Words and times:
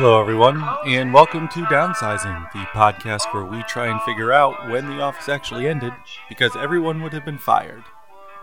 Hello, 0.00 0.20
everyone, 0.20 0.64
and 0.86 1.12
welcome 1.12 1.48
to 1.48 1.64
Downsizing, 1.64 2.52
the 2.52 2.60
podcast 2.66 3.34
where 3.34 3.44
we 3.44 3.64
try 3.64 3.88
and 3.88 4.00
figure 4.02 4.30
out 4.30 4.70
when 4.70 4.86
the 4.86 5.02
office 5.02 5.28
actually 5.28 5.66
ended 5.66 5.92
because 6.28 6.54
everyone 6.54 7.02
would 7.02 7.12
have 7.12 7.24
been 7.24 7.36
fired. 7.36 7.82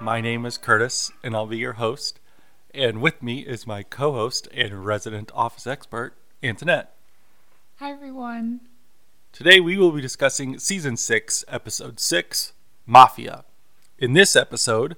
My 0.02 0.20
name 0.20 0.46
is 0.46 0.58
Curtis, 0.58 1.14
and 1.24 1.34
I'll 1.34 1.48
be 1.48 1.58
your 1.58 1.74
host, 1.74 2.20
and 2.74 3.02
with 3.02 3.24
me 3.24 3.40
is 3.40 3.66
my 3.66 3.84
co 3.84 4.12
host 4.12 4.50
and 4.54 4.86
resident 4.86 5.32
office 5.34 5.66
expert, 5.66 6.18
Antoinette. 6.44 6.94
Hi, 7.78 7.90
everyone. 7.90 8.60
Today 9.32 9.62
we 9.62 9.78
will 9.78 9.94
be 9.94 10.02
discussing 10.02 10.60
Season 10.60 10.98
6, 10.98 11.46
Episode 11.48 12.02
6 12.02 12.52
Mafia. 12.86 13.46
In 13.98 14.12
this 14.12 14.36
episode, 14.36 14.98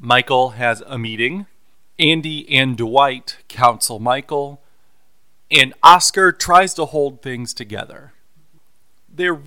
Michael 0.00 0.50
has 0.50 0.82
a 0.84 0.98
meeting, 0.98 1.46
Andy 1.96 2.44
and 2.52 2.76
Dwight 2.76 3.36
counsel 3.46 4.00
Michael, 4.00 4.60
and 5.50 5.74
Oscar 5.82 6.32
tries 6.32 6.74
to 6.74 6.86
hold 6.86 7.22
things 7.22 7.54
together. 7.54 8.12
There 9.08 9.40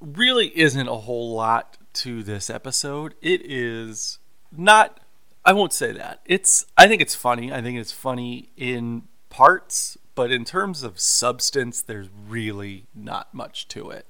really 0.00 0.56
isn't 0.58 0.88
a 0.88 0.96
whole 0.96 1.34
lot 1.34 1.76
to 1.92 2.22
this 2.22 2.50
episode. 2.50 3.14
It 3.20 3.42
is 3.44 4.18
not 4.52 5.00
I 5.44 5.52
won't 5.52 5.72
say 5.72 5.92
that. 5.92 6.20
It's 6.26 6.66
I 6.76 6.86
think 6.86 7.00
it's 7.00 7.14
funny. 7.14 7.52
I 7.52 7.62
think 7.62 7.78
it's 7.78 7.92
funny 7.92 8.50
in 8.56 9.02
parts, 9.30 9.96
but 10.14 10.30
in 10.30 10.44
terms 10.44 10.82
of 10.82 11.00
substance 11.00 11.80
there's 11.80 12.08
really 12.28 12.86
not 12.94 13.32
much 13.32 13.68
to 13.68 13.90
it. 13.90 14.06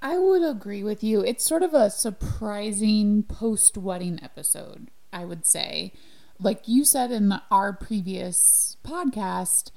I 0.00 0.18
would 0.18 0.42
agree 0.42 0.82
with 0.82 1.04
you. 1.04 1.20
It's 1.20 1.44
sort 1.44 1.62
of 1.62 1.74
a 1.74 1.90
surprising 1.90 3.22
post 3.22 3.78
wedding 3.78 4.18
episode, 4.20 4.90
I 5.12 5.24
would 5.24 5.46
say. 5.46 5.92
Like 6.40 6.66
you 6.66 6.84
said 6.84 7.12
in 7.12 7.34
our 7.52 7.72
previous 7.72 8.76
podcast, 8.84 9.70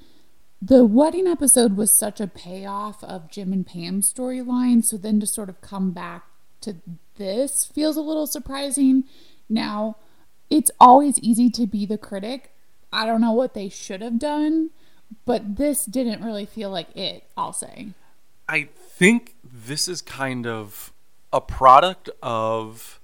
the 0.61 0.86
wedding 0.86 1.28
episode 1.28 1.78
was 1.78 1.98
such 1.98 2.20
a 2.20 2.28
payoff 2.28 3.03
of 3.03 3.30
Jim 3.30 3.53
and 3.53 3.66
Pam's 3.66 4.11
storyline. 4.11 4.84
So 4.84 4.97
then 4.97 5.20
to 5.20 5.28
sort 5.28 5.50
of 5.50 5.62
come 5.62 5.92
back 5.92 6.25
to 6.62 6.78
this 7.17 7.66
feels 7.66 7.97
a 7.97 8.02
little 8.02 8.28
surprising. 8.28 9.03
Now, 9.50 9.97
it's 10.50 10.72
always 10.80 11.20
easy 11.20 11.50
to 11.52 11.67
be 11.67 11.86
the 11.86 11.97
critic. 11.97 12.52
I 12.92 13.06
don't 13.06 13.22
know 13.22 13.31
what 13.31 13.53
they 13.53 13.70
should 13.70 14.02
have 14.02 14.20
done, 14.20 14.72
but 15.25 15.58
this 15.58 15.86
didn't 15.86 16.23
really 16.23 16.45
feel 16.45 16.69
like 16.69 16.95
it, 16.95 17.23
I'll 17.38 17.53
say. 17.53 17.90
I 18.47 18.69
think 18.75 19.36
this 19.44 19.88
is 19.88 20.02
kind 20.02 20.45
of 20.45 20.94
a 21.34 21.42
product 21.42 22.09
of 22.22 23.00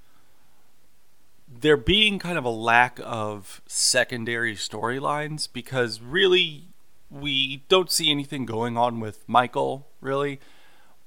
there 1.48 1.78
being 1.78 2.18
kind 2.18 2.38
of 2.38 2.46
a 2.46 2.50
lack 2.50 3.00
of 3.04 3.62
secondary 3.68 4.56
storylines 4.56 5.48
because 5.52 6.02
really 6.02 6.71
we 7.12 7.64
don't 7.68 7.92
see 7.92 8.10
anything 8.10 8.46
going 8.46 8.78
on 8.78 9.00
with 9.00 9.28
Michael, 9.28 9.88
really, 10.00 10.40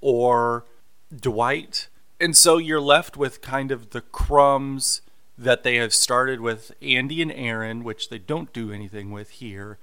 or 0.01 0.67
Dwight. 1.15 1.89
And 2.21 2.37
so 2.37 2.59
you're 2.59 2.81
left 2.81 3.17
with 3.17 3.41
kind 3.41 3.73
of 3.73 3.91
the 3.91 4.03
crumbs 4.03 5.01
that 5.37 5.63
they 5.63 5.77
have 5.77 5.95
started 5.95 6.41
with 6.41 6.73
Andy 6.81 7.23
and 7.23 7.33
Erin, 7.33 7.83
which 7.83 8.09
they 8.09 8.19
don't 8.19 8.53
do 8.53 8.71
anything 8.71 9.11
with 9.11 9.31
here. 9.31 9.79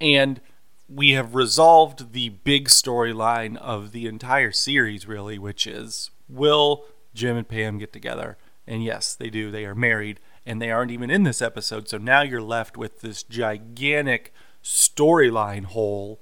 And 0.00 0.40
we 0.88 1.12
have 1.12 1.34
resolved 1.34 2.12
the 2.12 2.28
big 2.28 2.68
storyline 2.68 3.56
of 3.56 3.92
the 3.92 4.06
entire 4.06 4.52
series, 4.52 5.08
really, 5.08 5.38
which 5.38 5.66
is 5.66 6.10
will 6.28 6.84
Jim 7.14 7.36
and 7.36 7.48
Pam 7.48 7.78
get 7.78 7.92
together? 7.92 8.36
And 8.66 8.84
yes, 8.84 9.14
they 9.14 9.30
do. 9.30 9.50
They 9.50 9.64
are 9.64 9.74
married, 9.74 10.20
and 10.46 10.60
they 10.60 10.70
aren't 10.70 10.92
even 10.92 11.10
in 11.10 11.24
this 11.24 11.42
episode. 11.42 11.88
So 11.88 11.98
now 11.98 12.22
you're 12.22 12.42
left 12.42 12.76
with 12.76 13.00
this 13.00 13.22
gigantic 13.22 14.32
storyline 14.62 15.64
hole 15.64 16.20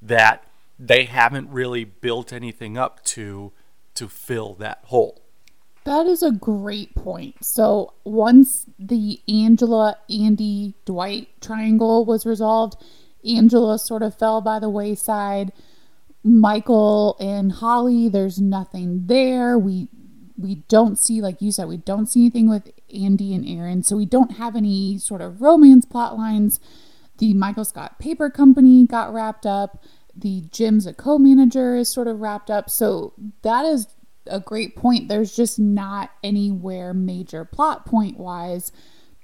that 0.00 0.44
they 0.78 1.04
haven't 1.04 1.50
really 1.50 1.84
built 1.84 2.32
anything 2.32 2.78
up 2.78 3.04
to 3.04 3.52
to 3.94 4.08
fill 4.08 4.54
that 4.54 4.80
hole. 4.84 5.20
That 5.84 6.06
is 6.06 6.22
a 6.22 6.30
great 6.30 6.94
point. 6.94 7.44
So 7.44 7.94
once 8.04 8.66
the 8.78 9.20
Angela, 9.28 9.96
Andy, 10.08 10.74
Dwight 10.84 11.28
triangle 11.40 12.04
was 12.04 12.26
resolved, 12.26 12.76
Angela 13.24 13.78
sort 13.78 14.02
of 14.02 14.14
fell 14.14 14.40
by 14.40 14.58
the 14.58 14.70
wayside. 14.70 15.52
Michael 16.22 17.16
and 17.18 17.52
Holly, 17.52 18.08
there's 18.08 18.40
nothing 18.40 19.06
there. 19.06 19.58
We 19.58 19.88
we 20.36 20.56
don't 20.68 20.98
see, 20.98 21.20
like 21.20 21.42
you 21.42 21.52
said, 21.52 21.68
we 21.68 21.76
don't 21.76 22.06
see 22.06 22.20
anything 22.20 22.48
with 22.48 22.72
Andy 22.94 23.34
and 23.34 23.46
Erin, 23.46 23.82
so 23.82 23.96
we 23.96 24.06
don't 24.06 24.32
have 24.32 24.56
any 24.56 24.96
sort 24.98 25.20
of 25.20 25.42
romance 25.42 25.84
plot 25.84 26.16
lines. 26.16 26.60
The 27.20 27.34
Michael 27.34 27.66
Scott 27.66 27.98
Paper 27.98 28.30
Company 28.30 28.86
got 28.86 29.12
wrapped 29.12 29.44
up. 29.44 29.84
The 30.16 30.42
Jim's 30.50 30.86
a 30.86 30.94
co-manager 30.94 31.76
is 31.76 31.90
sort 31.90 32.08
of 32.08 32.20
wrapped 32.20 32.50
up. 32.50 32.70
So 32.70 33.12
that 33.42 33.66
is 33.66 33.88
a 34.26 34.40
great 34.40 34.74
point. 34.74 35.08
There's 35.08 35.36
just 35.36 35.58
not 35.58 36.10
anywhere 36.24 36.94
major 36.94 37.44
plot 37.44 37.84
point 37.84 38.18
wise 38.18 38.72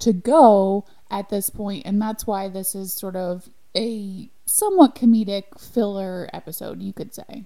to 0.01 0.13
go 0.13 0.85
at 1.11 1.31
this 1.31 1.49
point, 1.49 1.87
and 1.87 2.01
that's 2.01 2.27
why 2.27 2.49
this 2.49 2.75
is 2.75 2.93
sort 2.93 3.17
of 3.17 3.49
a 3.75 4.29
somewhat 4.45 4.95
comedic 4.95 5.59
filler 5.59 6.29
episode, 6.35 6.83
you 6.83 6.93
could 6.93 7.15
say. 7.15 7.45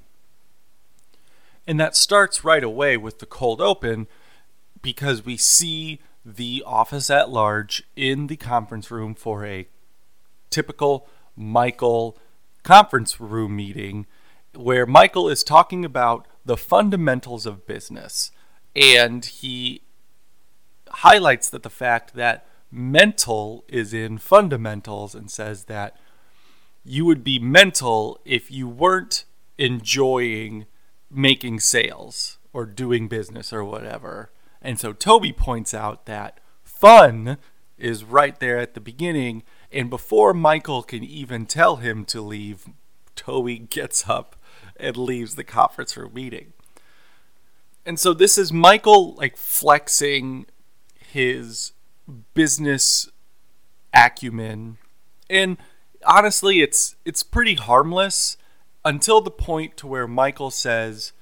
And 1.65 1.78
that 1.78 1.94
starts 1.94 2.44
right 2.44 2.65
away 2.65 2.97
with 2.97 3.21
the 3.21 3.27
cold 3.27 3.60
open 3.60 4.09
because 4.83 5.25
we 5.25 5.37
see 5.37 6.00
the 6.25 6.65
office 6.66 7.09
at 7.09 7.31
large 7.31 7.84
in 7.94 8.27
the 8.27 8.37
conference 8.37 8.91
room 8.91 9.15
for 9.15 9.47
a 9.47 9.69
typical 10.50 11.09
Michael 11.37 12.19
conference 12.62 13.21
room 13.21 13.56
meeting 13.56 14.06
where 14.55 14.87
Michael 14.87 15.28
is 15.28 15.44
talking 15.44 15.84
about 15.84 16.27
the 16.44 16.56
fundamentals 16.56 17.47
of 17.47 17.66
business. 17.66 18.31
And 18.75 19.25
he 19.25 19.83
highlights 20.89 21.49
that 21.50 21.62
the 21.62 21.71
fact 21.71 22.15
that 22.15 22.47
mental 22.71 23.65
is 23.69 23.93
in 23.94 24.19
fundamentals 24.19 25.15
and 25.15 25.31
says 25.31 25.65
that 25.65 25.97
you 26.84 27.05
would 27.05 27.22
be 27.22 27.39
mental 27.39 28.19
if 28.25 28.50
you 28.50 28.69
weren't 28.69 29.25
enjoying 29.59 30.66
making 31.10 31.60
sales 31.60 32.39
or 32.53 32.65
doing 32.65 33.09
business 33.09 33.53
or 33.53 33.65
whatever. 33.65 34.31
And 34.62 34.78
so 34.78 34.93
Toby 34.93 35.33
points 35.33 35.75
out 35.75 36.06
that 36.06 36.39
fun 36.62 37.39
is 37.78 38.05
right 38.05 38.39
there 38.39 38.59
at 38.59 38.75
the 38.75 38.81
beginning. 38.81 39.43
And 39.73 39.89
before 39.89 40.35
Michael 40.35 40.83
can 40.83 41.05
even 41.05 41.47
tell 41.47 41.77
him 41.77 42.05
to 42.07 42.21
leave, 42.21 42.67
Toby 43.15 43.59
gets 43.59 44.09
up 44.09 44.37
and 44.77 44.97
leaves 44.97 45.35
the 45.35 45.45
conference 45.45 45.97
room 45.97 46.15
meeting. 46.15 46.53
And 47.87 47.99
so 47.99 48.13
this 48.13 48.37
is 48.37 48.53
Michael 48.53 49.15
like 49.15 49.37
flexing 49.37 50.47
his 50.99 51.73
business 52.35 53.09
acumen. 53.95 54.79
And 55.29 55.57
honestly, 56.05 56.61
it's 56.61 56.97
it's 57.05 57.23
pretty 57.23 57.55
harmless 57.55 58.37
until 58.85 59.21
the 59.21 59.31
point 59.31 59.77
to 59.79 59.87
where 59.87 60.09
Michael 60.09 60.51
says, 60.51 61.13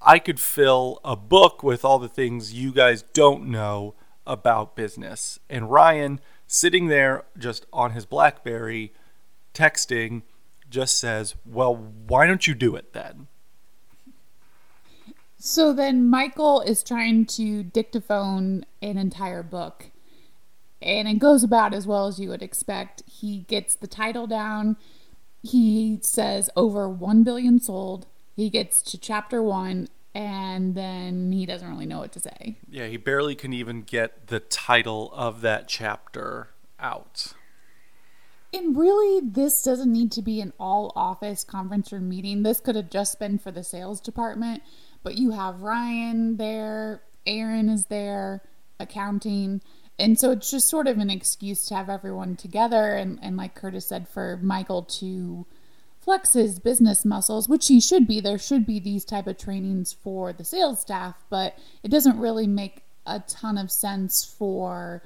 "I 0.00 0.18
could 0.18 0.40
fill 0.40 1.00
a 1.04 1.16
book 1.16 1.62
with 1.62 1.84
all 1.84 1.98
the 1.98 2.08
things 2.08 2.52
you 2.52 2.72
guys 2.72 3.02
don't 3.02 3.46
know 3.46 3.94
about 4.26 4.76
business." 4.76 5.38
And 5.48 5.70
Ryan 5.70 6.20
sitting 6.46 6.88
there 6.88 7.24
just 7.38 7.66
on 7.72 7.92
his 7.92 8.06
BlackBerry 8.06 8.92
texting 9.52 10.22
just 10.68 10.98
says, 10.98 11.34
Well, 11.44 11.74
why 11.74 12.26
don't 12.26 12.46
you 12.46 12.54
do 12.54 12.76
it 12.76 12.92
then? 12.92 13.28
So 15.38 15.72
then 15.72 16.08
Michael 16.08 16.62
is 16.62 16.82
trying 16.82 17.26
to 17.26 17.62
dictaphone 17.62 18.64
an 18.80 18.96
entire 18.96 19.42
book, 19.42 19.90
and 20.80 21.06
it 21.06 21.18
goes 21.18 21.44
about 21.44 21.74
as 21.74 21.86
well 21.86 22.06
as 22.06 22.18
you 22.18 22.30
would 22.30 22.42
expect. 22.42 23.02
He 23.06 23.40
gets 23.40 23.74
the 23.74 23.86
title 23.86 24.26
down, 24.26 24.76
he 25.42 25.98
says 26.02 26.48
over 26.56 26.88
1 26.88 27.22
billion 27.22 27.60
sold, 27.60 28.06
he 28.34 28.48
gets 28.48 28.80
to 28.82 28.98
chapter 28.98 29.42
one, 29.42 29.88
and 30.14 30.74
then 30.74 31.32
he 31.32 31.44
doesn't 31.44 31.68
really 31.68 31.86
know 31.86 31.98
what 31.98 32.12
to 32.12 32.20
say. 32.20 32.56
Yeah, 32.70 32.86
he 32.86 32.96
barely 32.96 33.34
can 33.34 33.52
even 33.52 33.82
get 33.82 34.28
the 34.28 34.40
title 34.40 35.10
of 35.12 35.40
that 35.40 35.66
chapter 35.66 36.50
out. 36.78 37.34
And 38.52 38.78
really, 38.78 39.20
this 39.20 39.62
doesn't 39.64 39.92
need 39.92 40.12
to 40.12 40.22
be 40.22 40.40
an 40.40 40.52
all 40.60 40.92
office 40.94 41.42
conference 41.42 41.90
room 41.90 42.08
meeting. 42.08 42.44
This 42.44 42.60
could 42.60 42.76
have 42.76 42.88
just 42.88 43.18
been 43.18 43.38
for 43.38 43.50
the 43.50 43.64
sales 43.64 44.00
department, 44.00 44.62
but 45.02 45.18
you 45.18 45.32
have 45.32 45.62
Ryan 45.62 46.36
there, 46.36 47.02
Erin 47.26 47.68
is 47.68 47.86
there, 47.86 48.42
accounting. 48.78 49.60
And 49.98 50.18
so 50.18 50.30
it's 50.30 50.50
just 50.50 50.68
sort 50.68 50.86
of 50.86 50.98
an 50.98 51.10
excuse 51.10 51.66
to 51.66 51.74
have 51.74 51.90
everyone 51.90 52.36
together. 52.36 52.94
And, 52.94 53.18
and 53.20 53.36
like 53.36 53.56
Curtis 53.56 53.86
said, 53.86 54.08
for 54.08 54.38
Michael 54.40 54.82
to 54.82 55.46
flex 56.04 56.34
his 56.34 56.58
business 56.58 57.04
muscles, 57.04 57.48
which 57.48 57.68
he 57.68 57.80
should 57.80 58.06
be. 58.06 58.20
There 58.20 58.38
should 58.38 58.66
be 58.66 58.78
these 58.78 59.04
type 59.04 59.26
of 59.26 59.38
trainings 59.38 59.92
for 59.92 60.32
the 60.32 60.44
sales 60.44 60.80
staff, 60.80 61.16
but 61.30 61.58
it 61.82 61.90
doesn't 61.90 62.18
really 62.18 62.46
make 62.46 62.82
a 63.06 63.20
ton 63.20 63.56
of 63.58 63.70
sense 63.70 64.24
for 64.24 65.02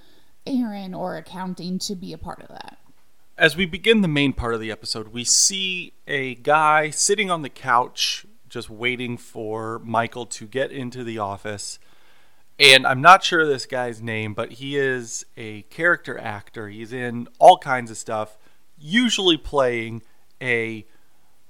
Erin 0.46 0.94
or 0.94 1.16
accounting 1.16 1.78
to 1.80 1.94
be 1.94 2.12
a 2.12 2.18
part 2.18 2.42
of 2.42 2.48
that. 2.48 2.78
as 3.38 3.56
we 3.56 3.64
begin 3.64 4.00
the 4.00 4.08
main 4.08 4.32
part 4.32 4.52
of 4.52 4.60
the 4.60 4.70
episode, 4.70 5.08
we 5.08 5.24
see 5.24 5.92
a 6.06 6.34
guy 6.34 6.90
sitting 6.90 7.30
on 7.30 7.42
the 7.42 7.48
couch 7.48 8.26
just 8.48 8.68
waiting 8.68 9.16
for 9.16 9.78
Michael 9.84 10.26
to 10.26 10.46
get 10.46 10.72
into 10.72 11.04
the 11.04 11.18
office. 11.18 11.78
And 12.58 12.84
I'm 12.86 13.00
not 13.00 13.22
sure 13.22 13.46
this 13.46 13.66
guy's 13.66 14.02
name, 14.02 14.34
but 14.34 14.54
he 14.54 14.76
is 14.76 15.24
a 15.36 15.62
character 15.62 16.18
actor. 16.18 16.68
He's 16.68 16.92
in 16.92 17.28
all 17.38 17.58
kinds 17.58 17.90
of 17.90 17.96
stuff, 17.96 18.36
usually 18.76 19.36
playing 19.36 20.02
a 20.40 20.86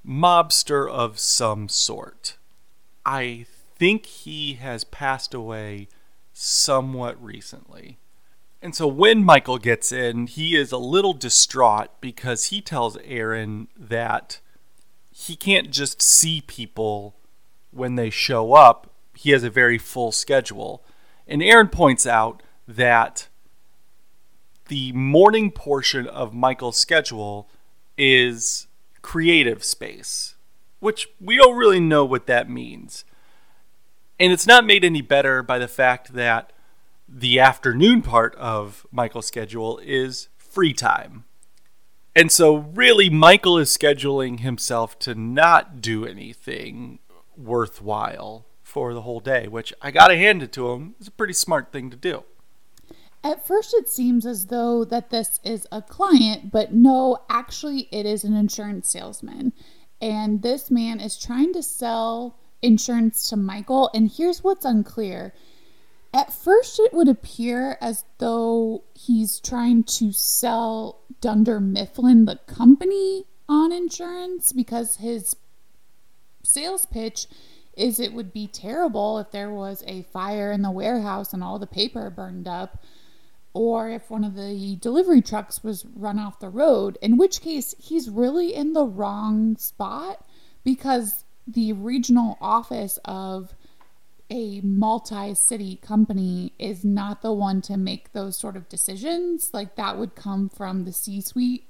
mobster 0.06 0.88
of 0.88 1.18
some 1.18 1.68
sort. 1.68 2.36
I 3.04 3.46
think 3.76 4.06
he 4.06 4.54
has 4.54 4.84
passed 4.84 5.34
away 5.34 5.88
somewhat 6.32 7.22
recently. 7.22 7.98
And 8.60 8.74
so 8.74 8.86
when 8.86 9.24
Michael 9.24 9.58
gets 9.58 9.92
in, 9.92 10.26
he 10.26 10.56
is 10.56 10.72
a 10.72 10.78
little 10.78 11.12
distraught 11.12 11.88
because 12.00 12.46
he 12.46 12.60
tells 12.60 12.96
Erin 13.04 13.68
that 13.76 14.40
he 15.10 15.36
can't 15.36 15.70
just 15.70 16.02
see 16.02 16.40
people 16.40 17.16
when 17.70 17.94
they 17.94 18.10
show 18.10 18.54
up. 18.54 18.90
He 19.14 19.30
has 19.30 19.42
a 19.44 19.50
very 19.50 19.78
full 19.78 20.12
schedule. 20.12 20.82
And 21.26 21.42
Erin 21.42 21.68
points 21.68 22.06
out 22.06 22.42
that 22.66 23.28
the 24.68 24.92
morning 24.92 25.50
portion 25.50 26.06
of 26.06 26.34
Michael's 26.34 26.78
schedule 26.78 27.48
is 27.96 28.67
creative 29.08 29.64
space, 29.64 30.34
which 30.80 31.08
we 31.18 31.34
don't 31.34 31.56
really 31.56 31.80
know 31.80 32.04
what 32.04 32.26
that 32.26 32.50
means. 32.50 33.06
And 34.20 34.34
it's 34.34 34.46
not 34.46 34.66
made 34.66 34.84
any 34.84 35.00
better 35.00 35.42
by 35.42 35.58
the 35.58 35.66
fact 35.66 36.12
that 36.12 36.52
the 37.08 37.40
afternoon 37.40 38.02
part 38.02 38.34
of 38.34 38.86
Michael's 38.92 39.26
schedule 39.26 39.80
is 39.82 40.28
free 40.36 40.74
time. 40.74 41.24
And 42.14 42.30
so, 42.30 42.54
really, 42.54 43.08
Michael 43.08 43.56
is 43.56 43.74
scheduling 43.74 44.40
himself 44.40 44.98
to 44.98 45.14
not 45.14 45.80
do 45.80 46.04
anything 46.04 46.98
worthwhile 47.34 48.44
for 48.62 48.92
the 48.92 49.02
whole 49.02 49.20
day, 49.20 49.48
which 49.48 49.72
I 49.80 49.90
got 49.90 50.08
to 50.08 50.18
hand 50.18 50.42
it 50.42 50.52
to 50.52 50.70
him. 50.72 50.96
It's 50.98 51.08
a 51.08 51.12
pretty 51.12 51.32
smart 51.32 51.72
thing 51.72 51.88
to 51.88 51.96
do. 51.96 52.24
At 53.28 53.46
first, 53.46 53.74
it 53.74 53.88
seems 53.90 54.24
as 54.24 54.46
though 54.46 54.86
that 54.86 55.10
this 55.10 55.38
is 55.44 55.66
a 55.70 55.82
client, 55.82 56.50
but 56.50 56.72
no, 56.72 57.18
actually, 57.28 57.86
it 57.92 58.06
is 58.06 58.24
an 58.24 58.34
insurance 58.34 58.88
salesman. 58.88 59.52
And 60.00 60.40
this 60.40 60.70
man 60.70 60.98
is 60.98 61.18
trying 61.18 61.52
to 61.52 61.62
sell 61.62 62.38
insurance 62.62 63.28
to 63.28 63.36
Michael. 63.36 63.90
And 63.92 64.10
here's 64.10 64.42
what's 64.42 64.64
unclear 64.64 65.34
at 66.14 66.32
first, 66.32 66.80
it 66.80 66.94
would 66.94 67.08
appear 67.08 67.76
as 67.82 68.04
though 68.16 68.84
he's 68.94 69.40
trying 69.40 69.84
to 69.84 70.10
sell 70.10 71.00
Dunder 71.20 71.60
Mifflin, 71.60 72.24
the 72.24 72.36
company, 72.46 73.24
on 73.46 73.72
insurance 73.72 74.52
because 74.52 74.96
his 74.96 75.36
sales 76.42 76.86
pitch 76.86 77.26
is 77.76 78.00
it 78.00 78.12
would 78.12 78.32
be 78.32 78.46
terrible 78.46 79.18
if 79.18 79.30
there 79.30 79.50
was 79.50 79.84
a 79.86 80.02
fire 80.04 80.50
in 80.50 80.62
the 80.62 80.70
warehouse 80.70 81.32
and 81.32 81.44
all 81.44 81.58
the 81.58 81.66
paper 81.66 82.10
burned 82.10 82.48
up, 82.48 82.82
or 83.58 83.90
if 83.90 84.08
one 84.08 84.22
of 84.22 84.36
the 84.36 84.76
delivery 84.80 85.20
trucks 85.20 85.64
was 85.64 85.84
run 85.96 86.16
off 86.16 86.38
the 86.38 86.48
road, 86.48 86.96
in 87.02 87.16
which 87.16 87.40
case 87.40 87.74
he's 87.76 88.08
really 88.08 88.54
in 88.54 88.72
the 88.72 88.86
wrong 88.86 89.56
spot 89.56 90.24
because 90.62 91.24
the 91.44 91.72
regional 91.72 92.38
office 92.40 93.00
of 93.04 93.54
a 94.30 94.60
multi 94.60 95.34
city 95.34 95.74
company 95.82 96.52
is 96.56 96.84
not 96.84 97.20
the 97.20 97.32
one 97.32 97.60
to 97.62 97.76
make 97.76 98.12
those 98.12 98.38
sort 98.38 98.56
of 98.56 98.68
decisions. 98.68 99.50
Like 99.52 99.74
that 99.74 99.98
would 99.98 100.14
come 100.14 100.48
from 100.48 100.84
the 100.84 100.92
C 100.92 101.20
suite. 101.20 101.64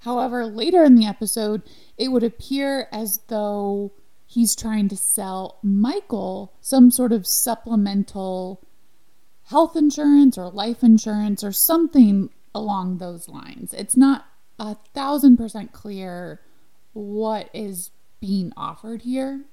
However, 0.00 0.46
later 0.46 0.84
in 0.84 0.94
the 0.94 1.06
episode, 1.06 1.62
it 1.98 2.12
would 2.12 2.22
appear 2.22 2.86
as 2.92 3.18
though 3.26 3.90
he's 4.24 4.54
trying 4.54 4.88
to 4.90 4.96
sell 4.96 5.58
Michael 5.64 6.52
some 6.60 6.92
sort 6.92 7.10
of 7.10 7.26
supplemental 7.26 8.63
health 9.46 9.76
insurance 9.76 10.38
or 10.38 10.50
life 10.50 10.82
insurance 10.82 11.44
or 11.44 11.52
something 11.52 12.30
along 12.54 12.98
those 12.98 13.28
lines. 13.28 13.74
It's 13.74 13.96
not 13.96 14.26
a 14.58 14.76
thousand 14.94 15.36
percent 15.36 15.72
clear 15.72 16.40
what 16.92 17.50
is 17.52 17.90
being 18.20 18.52
offered 18.56 19.02
here. 19.02 19.44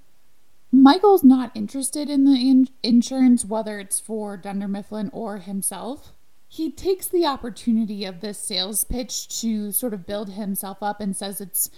Michael's 0.72 1.24
not 1.24 1.52
interested 1.54 2.10
in 2.10 2.24
the 2.24 2.36
in- 2.36 2.70
insurance, 2.82 3.44
whether 3.44 3.80
it's 3.80 4.00
for 4.00 4.38
Dunder 4.38 4.68
Mifflin 4.68 5.10
or 5.12 5.40
himself. 5.40 6.14
He 6.48 6.72
takes 6.72 7.08
the 7.08 7.26
opportunity 7.26 8.06
of 8.06 8.22
this 8.22 8.38
sales 8.38 8.84
pitch 8.84 9.42
to 9.42 9.72
sort 9.72 9.94
of 9.94 10.06
build 10.06 10.32
himself 10.32 10.78
up 10.82 11.02
and 11.02 11.16
says 11.16 11.42
it's 11.42 11.70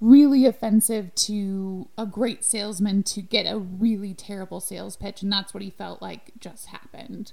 really 0.00 0.46
offensive 0.46 1.14
to 1.14 1.88
a 1.98 2.06
great 2.06 2.44
salesman 2.44 3.02
to 3.02 3.20
get 3.20 3.44
a 3.44 3.58
really 3.58 4.14
terrible 4.14 4.60
sales 4.60 4.96
pitch. 4.96 5.22
And 5.22 5.30
that's 5.30 5.52
what 5.52 5.62
he 5.62 5.70
felt 5.70 6.00
like 6.00 6.32
just 6.40 6.66
happened. 6.66 7.32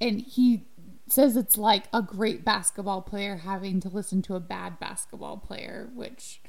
And 0.00 0.20
he 0.20 0.64
says 1.08 1.36
it's 1.36 1.56
like 1.56 1.84
a 1.92 2.02
great 2.02 2.44
basketball 2.44 3.02
player 3.02 3.36
having 3.36 3.80
to 3.80 3.88
listen 3.88 4.22
to 4.22 4.34
a 4.34 4.40
bad 4.40 4.78
basketball 4.78 5.38
player, 5.38 5.90
which. 5.94 6.40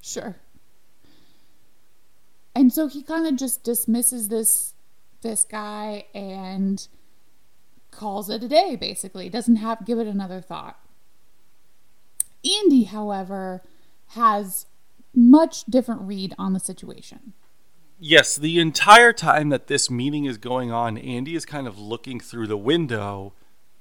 Sure. 0.00 0.36
And 2.54 2.72
so 2.72 2.88
he 2.88 3.02
kind 3.02 3.26
of 3.26 3.36
just 3.36 3.62
dismisses 3.64 4.28
this 4.28 4.74
this 5.22 5.44
guy 5.44 6.04
and 6.12 6.88
calls 7.92 8.28
it 8.28 8.42
a 8.42 8.48
day 8.48 8.76
basically. 8.76 9.28
Doesn't 9.28 9.56
have 9.56 9.86
give 9.86 9.98
it 9.98 10.06
another 10.06 10.40
thought. 10.40 10.78
Andy 12.44 12.84
however 12.84 13.62
has 14.08 14.66
much 15.14 15.64
different 15.64 16.02
read 16.02 16.34
on 16.38 16.52
the 16.52 16.60
situation 16.60 17.32
yes 18.02 18.36
the 18.36 18.58
entire 18.58 19.12
time 19.12 19.48
that 19.50 19.66
this 19.66 19.90
meeting 19.90 20.24
is 20.24 20.38
going 20.38 20.70
on 20.70 20.98
andy 20.98 21.34
is 21.34 21.44
kind 21.44 21.66
of 21.66 21.78
looking 21.78 22.18
through 22.18 22.46
the 22.46 22.56
window 22.56 23.32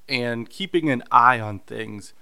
and 0.08 0.50
keeping 0.50 0.90
an 0.90 1.04
eye 1.12 1.40
on 1.40 1.60
things 1.60 2.14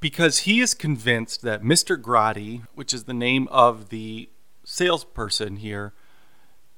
because 0.00 0.40
he 0.40 0.60
is 0.60 0.74
convinced 0.74 1.42
that 1.42 1.62
mr 1.62 2.00
Grotti 2.00 2.62
which 2.74 2.92
is 2.92 3.04
the 3.04 3.14
name 3.14 3.48
of 3.50 3.88
the 3.88 4.28
salesperson 4.64 5.56
here 5.56 5.92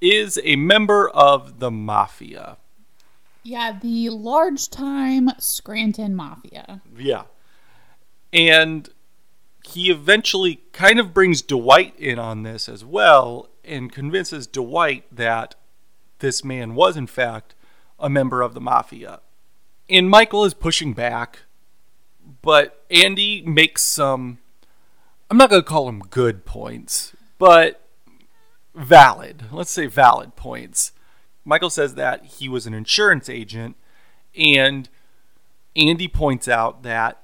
is 0.04 0.38
a 0.44 0.56
member 0.56 1.08
of 1.08 1.60
the 1.60 1.70
mafia. 1.70 2.58
Yeah, 3.42 3.78
the 3.80 4.10
large 4.10 4.70
time 4.70 5.30
Scranton 5.38 6.14
mafia. 6.14 6.82
Yeah. 6.96 7.24
And 8.32 8.88
he 9.66 9.90
eventually 9.90 10.60
kind 10.72 10.98
of 10.98 11.14
brings 11.14 11.42
Dwight 11.42 11.94
in 11.98 12.18
on 12.18 12.42
this 12.42 12.68
as 12.68 12.84
well 12.84 13.48
and 13.66 13.92
convinces 13.92 14.46
Dwight 14.46 15.04
that 15.10 15.54
this 16.18 16.44
man 16.44 16.74
was, 16.74 16.96
in 16.96 17.06
fact, 17.06 17.54
a 17.98 18.08
member 18.08 18.42
of 18.42 18.54
the 18.54 18.60
mafia. 18.60 19.20
And 19.88 20.08
Michael 20.08 20.44
is 20.44 20.54
pushing 20.54 20.92
back, 20.92 21.40
but 22.42 22.84
Andy 22.90 23.42
makes 23.42 23.82
some, 23.82 24.38
I'm 25.30 25.36
not 25.36 25.50
going 25.50 25.62
to 25.62 25.68
call 25.68 25.86
them 25.86 26.00
good 26.00 26.44
points, 26.44 27.14
but 27.38 27.86
valid, 28.74 29.44
let's 29.52 29.70
say 29.70 29.86
valid 29.86 30.36
points. 30.36 30.92
Michael 31.44 31.70
says 31.70 31.94
that 31.94 32.24
he 32.24 32.48
was 32.48 32.66
an 32.66 32.74
insurance 32.74 33.28
agent, 33.28 33.76
and 34.36 34.88
Andy 35.76 36.08
points 36.08 36.48
out 36.48 36.82
that 36.82 37.20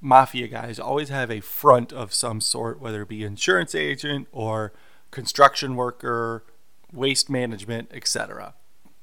mafia 0.00 0.48
guys 0.48 0.80
always 0.80 1.08
have 1.08 1.30
a 1.30 1.40
front 1.40 1.92
of 1.92 2.12
some 2.12 2.40
sort, 2.40 2.80
whether 2.80 3.02
it 3.02 3.08
be 3.08 3.22
insurance 3.22 3.74
agent 3.74 4.26
or 4.32 4.72
construction 5.12 5.76
worker, 5.76 6.44
waste 6.92 7.30
management, 7.30 7.90
etc. 7.94 8.54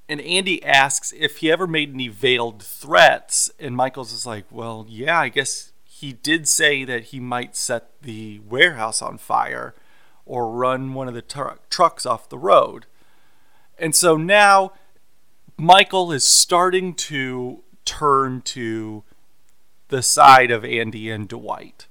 And 0.09 0.19
Andy 0.21 0.61
asks 0.65 1.13
if 1.17 1.37
he 1.37 1.49
ever 1.49 1.67
made 1.67 1.93
any 1.93 2.09
veiled 2.09 2.61
threats, 2.61 3.49
and 3.57 3.75
Michael's 3.75 4.11
is 4.11 4.25
like, 4.25 4.45
well, 4.51 4.85
yeah, 4.89 5.19
I 5.19 5.29
guess 5.29 5.71
he 5.85 6.11
did 6.11 6.47
say 6.47 6.83
that 6.83 7.05
he 7.05 7.19
might 7.19 7.55
set 7.55 8.01
the 8.01 8.39
warehouse 8.39 9.01
on 9.01 9.17
fire 9.17 9.75
or 10.25 10.51
run 10.51 10.93
one 10.93 11.07
of 11.07 11.13
the 11.13 11.21
tr- 11.21 11.59
trucks 11.69 12.05
off 12.05 12.29
the 12.29 12.37
road. 12.37 12.85
And 13.77 13.95
so 13.95 14.17
now 14.17 14.73
Michael 15.57 16.11
is 16.11 16.25
starting 16.25 16.93
to 16.95 17.63
turn 17.85 18.41
to 18.41 19.03
the 19.89 20.01
side 20.01 20.51
of 20.51 20.63
Andy 20.63 21.09
and 21.09 21.27
Dwight. 21.27 21.87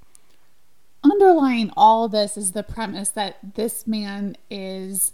Underlying 1.04 1.70
all 1.76 2.08
this 2.08 2.36
is 2.36 2.52
the 2.52 2.62
premise 2.62 3.10
that 3.10 3.54
this 3.54 3.86
man 3.86 4.36
is 4.50 5.12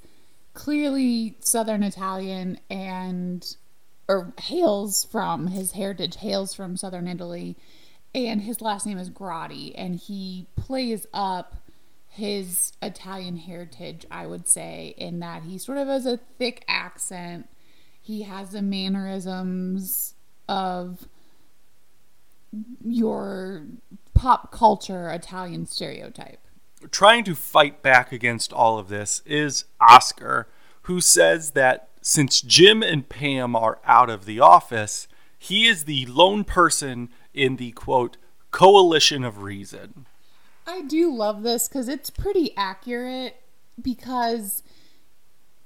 clearly 0.55 1.37
Southern 1.41 1.83
Italian 1.83 2.59
and 2.71 3.57
or 4.09 4.33
hails 4.39 5.05
from 5.05 5.49
his 5.49 5.73
heritage 5.73 6.17
hails 6.17 6.55
from 6.55 6.77
Southern 6.77 7.09
Italy 7.09 7.57
and 8.15 8.43
his 8.43 8.61
last 8.61 8.87
name 8.87 8.99
is 8.99 9.11
Grotti 9.11 9.73
and 9.77 9.97
he 9.97 10.47
plays 10.57 11.07
up 11.13 11.57
his 12.15 12.73
Italian 12.81 13.37
heritage, 13.37 14.07
I 14.09 14.27
would 14.27 14.47
say, 14.47 14.95
in 14.97 15.19
that 15.19 15.43
he 15.43 15.59
sort 15.59 15.79
of 15.79 15.89
has 15.89 16.07
a 16.07 16.21
thick 16.39 16.65
accent. 16.69 17.49
He 18.01 18.23
has 18.23 18.51
the 18.51 18.63
mannerisms 18.63 20.15
of 20.49 21.09
your 22.85 23.65
pop 24.15 24.53
culture 24.53 25.11
Italian 25.11 25.67
stereotype. 25.67 26.41
Trying 26.91 27.25
to 27.25 27.35
fight 27.35 27.83
back 27.83 28.13
against 28.13 28.53
all 28.53 28.79
of 28.79 28.89
this 28.89 29.23
is 29.27 29.65
Oscar, 29.81 30.49
who 30.83 31.01
says 31.01 31.53
that 31.53 31.89
since 32.01 32.41
Jim 32.41 32.83
and 32.83 33.09
Pam 33.09 33.57
are 33.57 33.79
out 33.85 34.11
of 34.11 34.27
the 34.27 34.41
office, 34.41 35.09
he 35.39 35.67
is 35.67 35.85
the 35.85 36.07
lone 36.07 36.45
person 36.45 37.09
in 37.33 37.57
the 37.57 37.73
quote 37.73 38.17
coalition 38.51 39.25
of 39.25 39.43
reason. 39.43 40.07
I 40.67 40.83
do 40.83 41.15
love 41.15 41.43
this 41.43 41.69
because 41.69 41.89
it's 41.89 42.11
pretty 42.11 42.57
accurate 42.57 43.43
because 43.81 44.63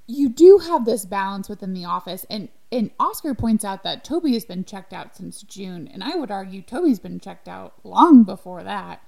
you 0.07 0.29
do 0.29 0.59
have 0.59 0.85
this 0.85 1.05
balance 1.05 1.49
within 1.49 1.75
the 1.75 1.85
office 1.85 2.25
and 2.31 2.49
and 2.71 2.91
Oscar 3.01 3.35
points 3.35 3.65
out 3.65 3.83
that 3.83 4.05
Toby 4.05 4.35
has 4.35 4.45
been 4.45 4.65
checked 4.65 4.93
out 4.93 5.17
since 5.17 5.43
June 5.43 5.89
and 5.89 6.05
I 6.05 6.17
would 6.17 6.31
argue 6.31 6.63
Toby's 6.63 6.99
been 6.99 7.21
checked 7.21 7.49
out 7.49 7.75
long 7.85 8.25
before 8.25 8.63
that. 8.63 9.03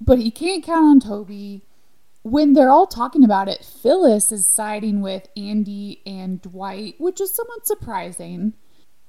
But 0.00 0.18
he 0.18 0.30
can't 0.30 0.64
count 0.64 0.84
on 0.84 1.00
Toby. 1.00 1.64
When 2.22 2.52
they're 2.52 2.70
all 2.70 2.86
talking 2.86 3.24
about 3.24 3.48
it, 3.48 3.64
Phyllis 3.64 4.32
is 4.32 4.54
siding 4.54 5.00
with 5.00 5.28
Andy 5.36 6.02
and 6.06 6.40
Dwight, 6.40 6.94
which 6.98 7.20
is 7.20 7.34
somewhat 7.34 7.66
surprising. 7.66 8.54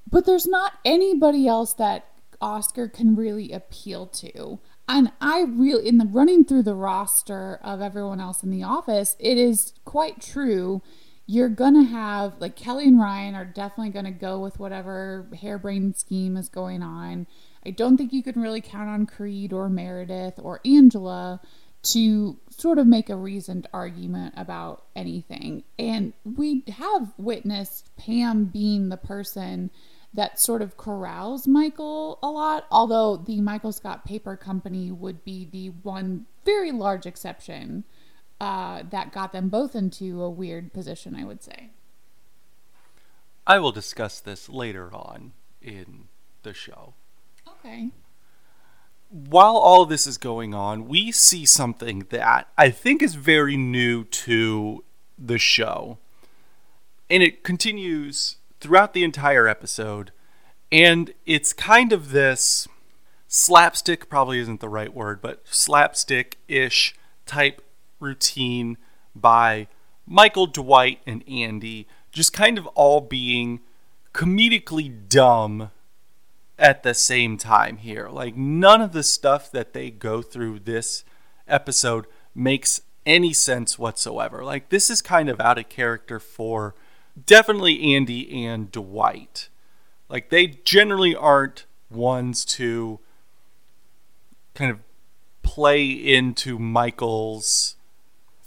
But 0.08 0.26
there's 0.26 0.46
not 0.46 0.74
anybody 0.84 1.48
else 1.48 1.74
that 1.74 2.06
Oscar 2.40 2.88
can 2.88 3.16
really 3.16 3.52
appeal 3.52 4.06
to. 4.06 4.60
And 4.88 5.12
I 5.20 5.46
really, 5.48 5.88
in 5.88 5.98
the 5.98 6.04
running 6.04 6.44
through 6.44 6.64
the 6.64 6.74
roster 6.74 7.58
of 7.62 7.80
everyone 7.80 8.20
else 8.20 8.42
in 8.42 8.50
the 8.50 8.62
office, 8.62 9.16
it 9.18 9.38
is 9.38 9.72
quite 9.84 10.20
true. 10.20 10.82
You're 11.26 11.48
gonna 11.48 11.84
have 11.84 12.34
like 12.40 12.56
Kelly 12.56 12.86
and 12.86 13.00
Ryan 13.00 13.34
are 13.34 13.44
definitely 13.44 13.90
gonna 13.90 14.10
go 14.10 14.38
with 14.40 14.58
whatever 14.58 15.26
harebrained 15.40 15.96
scheme 15.96 16.36
is 16.36 16.48
going 16.48 16.82
on. 16.82 17.26
I 17.64 17.70
don't 17.70 17.96
think 17.96 18.12
you 18.12 18.22
can 18.22 18.40
really 18.40 18.60
count 18.60 18.90
on 18.90 19.06
Creed 19.06 19.52
or 19.52 19.68
Meredith 19.70 20.38
or 20.42 20.60
Angela 20.64 21.40
to 21.84 22.38
sort 22.50 22.78
of 22.78 22.86
make 22.86 23.10
a 23.10 23.16
reasoned 23.16 23.68
argument 23.72 24.34
about 24.36 24.84
anything. 24.96 25.64
And 25.78 26.14
we 26.24 26.64
have 26.68 27.12
witnessed 27.18 27.94
Pam 27.96 28.46
being 28.46 28.88
the 28.88 28.96
person 28.96 29.70
that 30.14 30.38
sort 30.38 30.62
of 30.62 30.76
corrals 30.76 31.46
Michael 31.46 32.18
a 32.22 32.28
lot, 32.30 32.66
although 32.70 33.16
the 33.16 33.40
Michael 33.40 33.72
Scott 33.72 34.04
Paper 34.04 34.36
Company 34.36 34.90
would 34.90 35.24
be 35.24 35.48
the 35.50 35.70
one 35.82 36.26
very 36.44 36.72
large 36.72 37.04
exception 37.06 37.84
uh, 38.40 38.82
that 38.90 39.12
got 39.12 39.32
them 39.32 39.48
both 39.48 39.74
into 39.74 40.22
a 40.22 40.30
weird 40.30 40.72
position, 40.72 41.14
I 41.14 41.24
would 41.24 41.42
say. 41.42 41.70
I 43.46 43.58
will 43.58 43.72
discuss 43.72 44.20
this 44.20 44.48
later 44.48 44.92
on 44.94 45.32
in 45.60 46.08
the 46.42 46.54
show. 46.54 46.94
Okay. 47.48 47.90
While 49.10 49.56
all 49.56 49.86
this 49.86 50.06
is 50.06 50.18
going 50.18 50.54
on, 50.54 50.88
we 50.88 51.12
see 51.12 51.44
something 51.44 52.06
that 52.10 52.48
I 52.56 52.70
think 52.70 53.02
is 53.02 53.14
very 53.14 53.56
new 53.56 54.04
to 54.04 54.82
the 55.18 55.38
show. 55.38 55.98
And 57.10 57.22
it 57.22 57.44
continues 57.44 58.36
throughout 58.60 58.94
the 58.94 59.04
entire 59.04 59.46
episode. 59.46 60.10
And 60.72 61.12
it's 61.26 61.52
kind 61.52 61.92
of 61.92 62.10
this 62.10 62.66
slapstick, 63.28 64.08
probably 64.08 64.40
isn't 64.40 64.60
the 64.60 64.68
right 64.68 64.92
word, 64.92 65.20
but 65.20 65.42
slapstick 65.44 66.38
ish 66.48 66.94
type 67.26 67.62
routine 68.00 68.76
by 69.14 69.68
Michael, 70.06 70.46
Dwight, 70.46 71.00
and 71.06 71.26
Andy, 71.28 71.86
just 72.12 72.32
kind 72.32 72.58
of 72.58 72.66
all 72.68 73.00
being 73.00 73.60
comedically 74.12 74.92
dumb 75.08 75.70
at 76.58 76.82
the 76.82 76.94
same 76.94 77.36
time 77.36 77.78
here. 77.78 78.08
Like, 78.08 78.36
none 78.36 78.80
of 78.80 78.92
the 78.92 79.02
stuff 79.02 79.50
that 79.52 79.72
they 79.72 79.90
go 79.90 80.22
through 80.22 80.60
this 80.60 81.04
episode 81.48 82.06
makes 82.34 82.82
any 83.06 83.32
sense 83.32 83.78
whatsoever. 83.78 84.44
Like, 84.44 84.68
this 84.68 84.90
is 84.90 85.02
kind 85.02 85.28
of 85.28 85.40
out 85.40 85.58
of 85.58 85.68
character 85.68 86.20
for 86.20 86.74
definitely 87.26 87.94
Andy 87.94 88.44
and 88.44 88.70
Dwight. 88.70 89.48
Like 90.08 90.30
they 90.30 90.46
generally 90.46 91.14
aren't 91.14 91.66
ones 91.90 92.44
to 92.44 93.00
kind 94.54 94.70
of 94.70 94.78
play 95.42 95.90
into 95.90 96.58
Michael's 96.58 97.76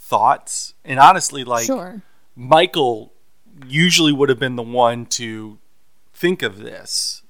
thoughts. 0.08 0.74
And 0.86 1.00
honestly, 1.00 1.44
like 1.44 1.66
Sure. 1.66 2.02
Michael 2.36 3.14
usually 3.66 4.14
would 4.14 4.30
have 4.30 4.40
been 4.40 4.56
the 4.56 4.64
one 4.64 5.06
to 5.06 5.58
think 6.14 6.42
of 6.42 6.60
this. 6.60 7.24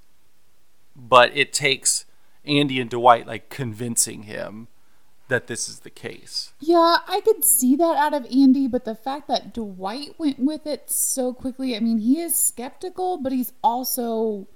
But 0.95 1.35
it 1.35 1.53
takes 1.53 2.05
Andy 2.45 2.79
and 2.79 2.89
Dwight 2.89 3.27
like 3.27 3.49
convincing 3.49 4.23
him 4.23 4.67
that 5.27 5.47
this 5.47 5.67
is 5.67 5.79
the 5.79 5.89
case. 5.89 6.53
Yeah, 6.59 6.97
I 7.07 7.21
could 7.21 7.43
see 7.43 7.75
that 7.75 7.97
out 7.97 8.13
of 8.13 8.25
Andy, 8.33 8.67
but 8.67 8.85
the 8.85 8.95
fact 8.95 9.27
that 9.27 9.53
Dwight 9.53 10.15
went 10.17 10.39
with 10.39 10.65
it 10.65 10.89
so 10.89 11.33
quickly, 11.33 11.75
I 11.75 11.79
mean, 11.79 11.97
he 11.97 12.21
is 12.21 12.35
skeptical, 12.35 13.17
but 13.17 13.31
he's 13.31 13.51
also 13.63 14.47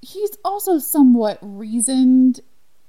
he's 0.00 0.36
also 0.44 0.78
somewhat 0.78 1.38
reasoned. 1.40 2.40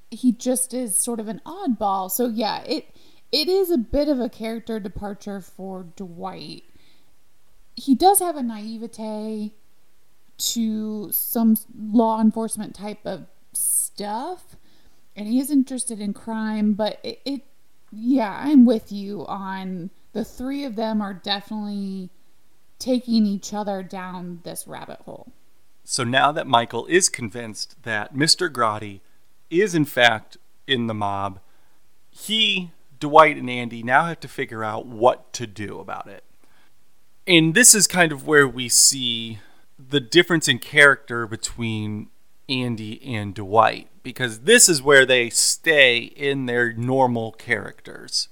He 0.10 0.32
just 0.32 0.74
is 0.74 0.98
sort 0.98 1.20
of 1.20 1.27
an 1.27 1.42
oddball. 1.46 2.10
So 2.10 2.27
yeah, 2.27 2.63
it 2.63 2.88
it 3.34 3.50
is 3.50 3.72
a 3.72 3.78
bit 3.78 4.08
of 4.08 4.20
a 4.20 4.30
character 4.30 4.80
departure 4.80 5.42
for 5.42 5.88
Dwight. 5.96 6.63
He 7.75 7.96
does 7.96 8.20
have 8.20 8.38
a 8.38 8.44
naivete 8.44 9.56
to 10.38 11.12
some 11.12 11.58
law 11.75 12.22
enforcement 12.22 12.75
type 12.75 13.06
of 13.06 13.25
stuff 13.52 14.56
and 15.16 15.28
he 15.28 15.40
is 15.40 15.50
interested 15.52 16.00
in 16.00 16.13
crime, 16.13 16.74
but 16.74 17.00
it, 17.04 17.20
it 17.25 17.42
yeah, 17.92 18.42
I'm 18.44 18.66
with 18.66 18.92
you 18.92 19.25
on 19.28 19.90
the 20.13 20.24
three 20.24 20.63
of 20.63 20.75
them 20.75 21.02
are 21.02 21.13
definitely 21.13 22.10
taking 22.78 23.25
each 23.25 23.54
other 23.54 23.82
down 23.82 24.42
this 24.44 24.68
rabbit 24.68 25.00
hole. 25.02 25.32
So 25.84 26.04
now 26.04 26.32
that 26.32 26.48
Michael 26.48 26.86
is 26.86 27.10
convinced 27.10 27.82
that 27.84 28.16
Mr. 28.16 28.50
Grotti 28.52 29.02
is 29.50 29.74
in 29.74 29.86
fact 29.86 30.38
in 30.68 30.88
the 30.88 30.94
mob, 30.94 31.40
he, 32.10 32.72
Dwight, 33.04 33.36
and 33.36 33.50
Andy 33.50 33.84
now 33.84 34.06
have 34.06 34.22
to 34.22 34.30
figure 34.30 34.64
out 34.64 34.86
what 34.86 35.34
to 35.34 35.46
do 35.46 35.80
about 35.80 36.08
it. 36.08 36.24
And 37.28 37.54
this 37.54 37.76
is 37.76 37.86
kind 37.86 38.14
of 38.14 38.26
where 38.26 38.48
we 38.48 38.70
see 38.70 39.40
the 39.78 40.00
difference 40.00 40.48
in 40.48 40.60
character 40.60 41.28
between 41.28 42.08
Andy 42.48 43.04
and 43.04 43.36
Dwight 43.36 43.90
because 44.04 44.42
this 44.42 44.70
is 44.70 44.82
where 44.82 45.06
they 45.06 45.30
stay 45.30 45.98
in 45.98 46.46
their 46.46 46.72
normal 46.72 47.34
characters. 47.34 48.30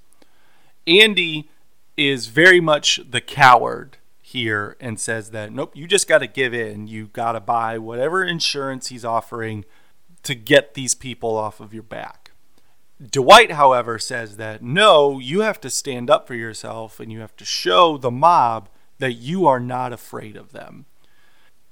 Andy 0.87 1.49
is 1.97 2.27
very 2.27 2.61
much 2.61 3.01
the 3.09 3.21
coward 3.21 3.97
here 4.21 4.77
and 4.79 5.01
says 5.01 5.31
that 5.31 5.51
nope, 5.51 5.75
you 5.75 5.85
just 5.85 6.07
got 6.07 6.19
to 6.19 6.27
give 6.27 6.53
in. 6.53 6.87
You 6.87 7.07
got 7.07 7.33
to 7.33 7.41
buy 7.41 7.77
whatever 7.77 8.23
insurance 8.23 8.87
he's 8.87 9.03
offering 9.03 9.65
to 10.23 10.33
get 10.33 10.75
these 10.75 10.95
people 10.95 11.35
off 11.35 11.59
of 11.59 11.73
your 11.73 11.83
back. 11.83 12.20
Dwight, 13.09 13.51
however, 13.51 13.97
says 13.97 14.37
that 14.37 14.61
no, 14.61 15.19
you 15.19 15.41
have 15.41 15.59
to 15.61 15.69
stand 15.69 16.09
up 16.09 16.27
for 16.27 16.35
yourself 16.35 16.99
and 16.99 17.11
you 17.11 17.19
have 17.19 17.35
to 17.37 17.45
show 17.45 17.97
the 17.97 18.11
mob 18.11 18.69
that 18.99 19.13
you 19.13 19.47
are 19.47 19.59
not 19.59 19.91
afraid 19.91 20.35
of 20.35 20.51
them. 20.51 20.85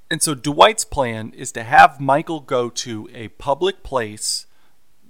And 0.10 0.24
so 0.24 0.34
Dwight's 0.34 0.86
plan 0.86 1.32
is 1.36 1.52
to 1.52 1.64
have 1.64 2.00
Michael 2.00 2.40
go 2.40 2.70
to 2.70 3.08
a 3.14 3.28
public 3.28 3.84
place 3.84 4.48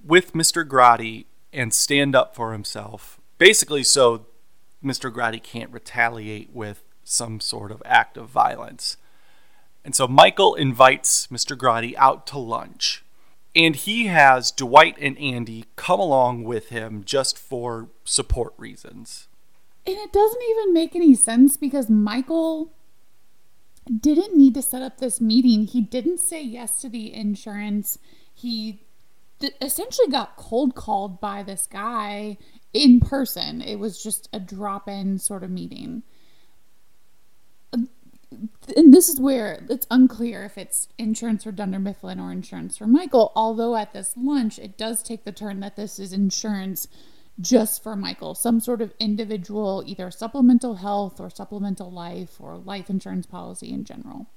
with 0.03 0.33
Mr. 0.33 0.67
Grotti 0.67 1.25
and 1.53 1.73
stand 1.73 2.15
up 2.15 2.35
for 2.35 2.51
himself, 2.51 3.19
basically, 3.38 3.83
so 3.83 4.25
Mr. 4.83 5.11
Grotti 5.11 5.41
can't 5.41 5.71
retaliate 5.71 6.49
with 6.51 6.83
some 7.03 7.39
sort 7.39 7.71
of 7.71 7.81
act 7.85 8.17
of 8.17 8.29
violence. 8.29 8.97
And 9.85 9.95
so 9.95 10.07
Michael 10.07 10.55
invites 10.55 11.27
Mr. 11.27 11.57
Grotti 11.57 11.95
out 11.97 12.27
to 12.27 12.38
lunch. 12.38 13.03
And 13.55 13.75
he 13.75 14.07
has 14.07 14.51
Dwight 14.51 14.95
and 14.99 15.17
Andy 15.17 15.65
come 15.75 15.99
along 15.99 16.43
with 16.43 16.69
him 16.69 17.03
just 17.03 17.37
for 17.37 17.89
support 18.03 18.53
reasons. 18.57 19.27
And 19.85 19.97
it 19.97 20.13
doesn't 20.13 20.43
even 20.51 20.73
make 20.73 20.95
any 20.95 21.15
sense 21.15 21.57
because 21.57 21.89
Michael 21.89 22.71
didn't 23.89 24.37
need 24.37 24.53
to 24.53 24.61
set 24.61 24.83
up 24.83 24.99
this 24.99 25.19
meeting. 25.19 25.65
He 25.65 25.81
didn't 25.81 26.19
say 26.19 26.43
yes 26.43 26.79
to 26.81 26.89
the 26.89 27.13
insurance. 27.13 27.97
He 28.33 28.83
th- 29.39 29.53
essentially 29.61 30.09
got 30.09 30.35
cold 30.35 30.75
called 30.75 31.19
by 31.19 31.41
this 31.41 31.67
guy 31.69 32.37
in 32.73 32.99
person. 32.99 33.61
It 33.61 33.77
was 33.77 34.01
just 34.01 34.29
a 34.31 34.39
drop 34.39 34.87
in 34.87 35.17
sort 35.17 35.43
of 35.43 35.49
meeting. 35.49 36.03
And 38.75 38.93
this 38.93 39.09
is 39.09 39.19
where 39.19 39.65
it's 39.69 39.88
unclear 39.89 40.43
if 40.43 40.57
it's 40.57 40.88
insurance 40.98 41.43
for 41.43 41.51
Dunder 41.51 41.79
Mifflin 41.79 42.19
or 42.19 42.31
insurance 42.31 42.77
for 42.77 42.86
Michael. 42.86 43.31
Although 43.36 43.75
at 43.75 43.91
this 43.93 44.13
lunch, 44.15 44.59
it 44.59 44.77
does 44.77 45.01
take 45.01 45.24
the 45.24 45.31
turn 45.31 45.59
that 45.62 45.75
this 45.75 45.98
is 45.98 46.13
insurance 46.13 46.88
just 47.41 47.81
for 47.81 47.95
Michael, 47.95 48.36
some 48.36 48.59
sort 48.59 48.81
of 48.81 48.93
individual, 49.00 49.81
either 49.88 50.12
supplemental 50.12 50.75
health 50.75 51.19
or 51.19 51.29
supplemental 51.29 51.89
life 51.89 52.36
or 52.39 52.57
life 52.57 52.89
insurance 52.89 53.25
policy 53.25 53.71
in 53.71 53.83
general. 53.86 54.27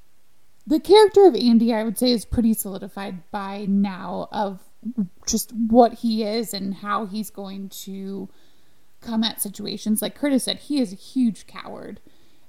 the 0.67 0.81
character 0.81 1.27
of 1.27 1.35
Andy, 1.35 1.75
I 1.75 1.83
would 1.83 1.99
say, 1.99 2.13
is 2.13 2.25
pretty 2.25 2.55
solidified 2.55 3.31
by 3.31 3.67
now 3.69 4.29
of 4.31 4.61
just 5.27 5.53
what 5.53 5.95
he 5.95 6.23
is 6.23 6.55
and 6.55 6.75
how 6.75 7.07
he's 7.07 7.31
going 7.31 7.69
to 7.69 8.29
come 9.01 9.25
at 9.25 9.41
situations. 9.41 10.03
Like 10.03 10.15
Curtis 10.15 10.45
said, 10.45 10.59
he 10.59 10.81
is 10.81 10.93
a 10.93 10.97
huge 10.97 11.47
coward. 11.47 12.01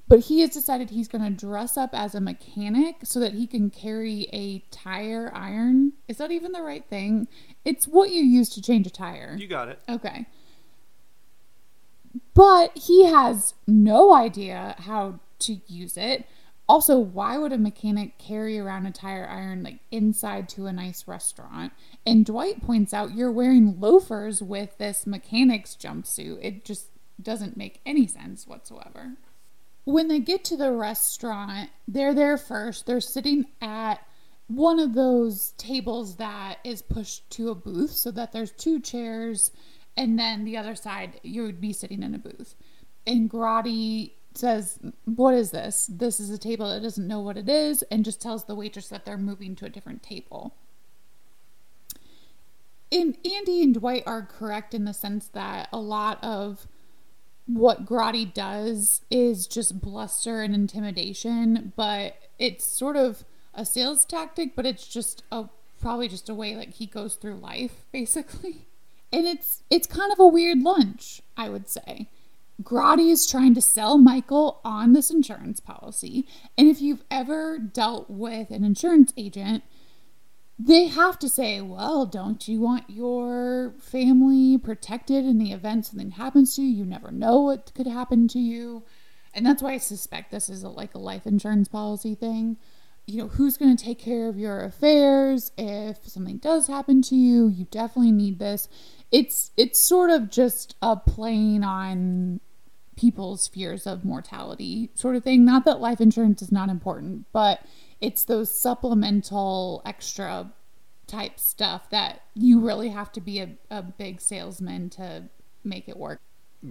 But 0.08 0.20
he 0.20 0.42
has 0.42 0.50
decided 0.50 0.90
he's 0.90 1.08
going 1.08 1.24
to 1.24 1.30
dress 1.30 1.78
up 1.78 1.92
as 1.94 2.14
a 2.14 2.22
mechanic 2.22 2.98
so 3.04 3.20
that 3.20 3.34
he 3.34 3.48
can 3.48 3.70
carry 3.70 4.28
a 4.34 4.60
tire 4.70 5.32
iron. 5.34 5.94
Is 6.08 6.18
that 6.18 6.32
even 6.32 6.52
the 6.52 6.62
right 6.62 6.86
thing? 6.86 7.28
It's 7.64 7.88
what 7.88 8.10
you 8.12 8.22
use 8.22 8.50
to 8.50 8.62
change 8.62 8.86
a 8.86 8.92
tire. 8.92 9.36
You 9.40 9.48
got 9.48 9.70
it. 9.70 9.80
Okay. 9.88 10.26
But 12.34 12.78
he 12.78 13.06
has 13.06 13.54
no 13.66 14.14
idea 14.14 14.76
how 14.80 15.20
to 15.40 15.62
use 15.68 15.98
it. 15.98 16.26
Also, 16.68 16.98
why 16.98 17.38
would 17.38 17.52
a 17.52 17.58
mechanic 17.58 18.18
carry 18.18 18.58
around 18.58 18.86
a 18.86 18.92
tire 18.92 19.28
iron 19.28 19.64
like 19.64 19.80
inside 19.92 20.48
to 20.50 20.66
a 20.66 20.74
nice 20.74 21.08
restaurant? 21.08 21.74
And 22.06 22.26
Dwight 22.26 22.62
points 22.62 22.94
out 22.94 23.16
you're 23.16 23.32
wearing 23.32 23.80
loafers 23.80 24.42
with 24.42 24.78
this 24.78 25.06
mechanic's 25.06 25.76
jumpsuit. 25.76 26.40
It 26.42 26.66
just 26.66 26.88
doesn't 27.22 27.58
make 27.58 27.82
any 27.86 28.08
sense 28.08 28.48
whatsoever. 28.48 29.14
When 29.86 30.08
they 30.08 30.20
get 30.20 30.44
to 30.46 30.58
the 30.58 30.72
restaurant, 30.72 31.70
they're 31.88 32.13
there 32.13 32.38
first. 32.38 32.86
They're 32.86 33.02
sitting 33.02 33.48
at 33.62 34.06
one 34.48 34.80
of 34.80 34.94
those 34.94 35.52
tables 35.58 36.18
that 36.18 36.60
is 36.63 36.82
pushed 36.82 37.30
to 37.32 37.50
a 37.50 37.56
booth 37.56 37.92
so 37.92 38.12
that 38.12 38.32
there's 38.32 38.52
two 38.52 38.80
chairs 38.80 39.52
and 39.96 40.18
then 40.18 40.44
the 40.44 40.58
other 40.58 40.75
side 40.75 41.20
you 41.24 41.44
would 41.44 41.62
be 41.62 41.74
sitting 41.74 42.04
in 42.04 42.16
a 42.16 42.20
booth. 42.20 42.56
And 43.06 43.30
Grotti 43.30 44.13
says, 44.34 44.80
What 45.06 45.34
is 45.34 45.52
this? 45.52 45.88
This 45.92 46.20
is 46.20 46.30
a 46.30 46.38
table 46.38 46.70
that 46.70 46.82
doesn't 46.82 47.08
know 47.08 47.20
what 47.20 47.38
it 47.38 47.50
is, 47.50 47.84
and 47.84 48.06
just 48.06 48.22
tells 48.22 48.46
the 48.46 48.56
waitress 48.56 48.88
that 48.90 49.06
they're 49.06 49.18
moving 49.18 49.56
to 49.58 49.66
a 49.66 49.70
different 49.70 50.02
table. 50.02 50.56
And 52.92 53.18
Andy 53.25 53.63
and 53.63 53.74
Dwight 53.74 54.04
are 54.06 54.22
correct 54.22 54.74
in 54.74 54.86
the 54.86 54.94
sense 54.94 55.28
that 55.30 55.68
a 55.74 55.80
lot 55.80 56.24
of 56.24 56.68
what 57.46 57.86
Grotti 57.86 58.34
does 58.34 59.02
is 59.12 59.48
just 59.48 59.82
bluster 59.82 60.42
and 60.42 60.56
intimidation, 60.56 61.74
but 61.76 62.16
it's 62.40 62.66
sort 62.66 62.96
of 62.96 63.24
a 63.54 63.66
sales 63.66 64.06
tactic, 64.06 64.56
but 64.56 64.66
it's 64.66 64.88
just 64.88 65.24
a 65.32 65.46
probably 65.82 66.08
just 66.08 66.30
a 66.30 66.34
way 66.34 66.56
like 66.56 66.74
he 66.74 66.86
goes 66.86 67.16
through 67.16 67.36
life, 67.36 67.86
basically. 67.92 68.68
And 69.12 69.28
it's 69.28 69.64
it's 69.70 69.88
kind 69.88 70.12
of 70.12 70.20
a 70.20 70.28
weird 70.28 70.60
lunch, 70.60 71.22
I 71.38 71.50
would 71.50 71.70
say. 71.70 72.10
Grotti 72.62 73.10
is 73.12 73.28
trying 73.28 73.56
to 73.56 73.62
sell 73.62 73.98
Michael 73.98 74.62
on 74.64 74.94
this 74.94 75.10
insurance 75.10 75.60
policy. 75.60 76.28
And 76.58 76.68
if 76.70 76.82
you've 76.82 77.04
ever 77.10 77.58
dealt 77.58 78.10
with 78.10 78.52
an 78.52 78.64
insurance 78.64 79.12
agent, 79.18 79.64
they 80.65 80.86
have 80.86 81.20
to 81.20 81.27
say, 81.27 81.60
well, 81.60 82.05
don't 82.05 82.48
you 82.48 82.62
want 82.62 82.89
your 82.89 83.74
family 83.79 84.58
protected 84.58 85.25
in 85.25 85.38
the 85.38 85.51
event 85.51 85.86
something 85.86 86.12
happens 86.12 86.55
to 86.55 86.62
you? 86.62 86.70
You 86.70 86.86
never 86.86 87.12
know 87.12 87.41
what 87.41 87.74
could 87.75 87.88
happen 87.88 88.27
to 88.29 88.39
you. 88.39 88.84
And 89.34 89.46
that's 89.46 89.62
why 89.62 89.74
I 89.74 89.77
suspect 89.77 90.32
this 90.32 90.50
is 90.50 90.63
a, 90.63 90.70
like 90.70 90.96
a 90.96 91.00
life 91.00 91.25
insurance 91.25 91.67
policy 91.67 92.15
thing. 92.15 92.58
You 93.05 93.17
know, 93.17 93.27
who's 93.27 93.58
going 93.58 93.75
to 93.75 93.84
take 93.84 94.00
care 94.00 94.29
of 94.29 94.38
your 94.38 94.63
affairs 94.63 95.51
if 95.58 96.08
something 96.08 96.38
does 96.38 96.67
happen 96.67 97.01
to 97.03 97.15
you? 97.15 97.50
You 97.50 97.65
definitely 97.65 98.13
need 98.13 98.39
this. 98.39 98.70
It's 99.12 99.51
it's 99.58 99.79
sort 99.79 100.10
of 100.10 100.29
just 100.29 100.75
a 100.82 100.96
playing 100.96 101.63
on 101.63 102.39
people's 102.96 103.48
fears 103.48 103.88
of 103.88 104.06
mortality 104.06 104.89
sort 104.94 105.15
of 105.15 105.24
thing. 105.24 105.46
Not 105.46 105.65
that 105.65 105.80
life 105.80 106.02
insurance 106.02 106.41
is 106.41 106.52
not 106.52 106.70
important, 106.70 107.26
but 107.32 107.62
it's 108.02 108.26
those 108.26 108.54
supplemental 108.54 109.82
extra 109.86 110.52
type 111.08 111.39
stuff 111.39 111.89
that 111.89 112.22
you 112.34 112.60
really 112.60 112.89
have 112.89 113.12
to 113.13 113.22
be 113.22 113.39
a, 113.39 113.50
a 113.70 113.82
big 113.82 114.22
salesman 114.22 114.89
to 114.91 115.24
make 115.63 115.88
it 115.88 115.98
work. 115.98 116.20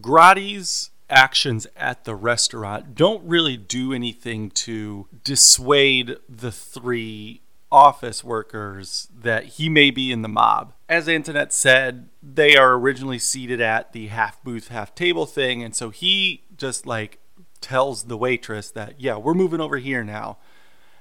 Grotti's 0.00 0.90
actions 1.10 1.66
at 1.76 2.04
the 2.04 2.14
restaurant 2.14 2.94
don't 2.94 3.22
really 3.24 3.56
do 3.56 3.92
anything 3.92 4.50
to 4.50 5.06
dissuade 5.24 6.16
the 6.28 6.50
three 6.50 7.42
office 7.70 8.22
workers 8.22 9.08
that 9.14 9.44
he 9.44 9.68
may 9.68 9.90
be 9.90 10.12
in 10.12 10.22
the 10.22 10.28
mob. 10.28 10.74
As 10.92 11.08
Antoinette 11.08 11.54
said, 11.54 12.10
they 12.22 12.54
are 12.54 12.74
originally 12.74 13.18
seated 13.18 13.62
at 13.62 13.94
the 13.94 14.08
half 14.08 14.44
booth, 14.44 14.68
half 14.68 14.94
table 14.94 15.24
thing, 15.24 15.62
and 15.62 15.74
so 15.74 15.88
he 15.88 16.42
just 16.54 16.86
like 16.86 17.18
tells 17.62 18.02
the 18.02 18.16
waitress 18.18 18.70
that, 18.72 19.00
yeah, 19.00 19.16
we're 19.16 19.32
moving 19.32 19.58
over 19.62 19.78
here 19.78 20.04
now. 20.04 20.36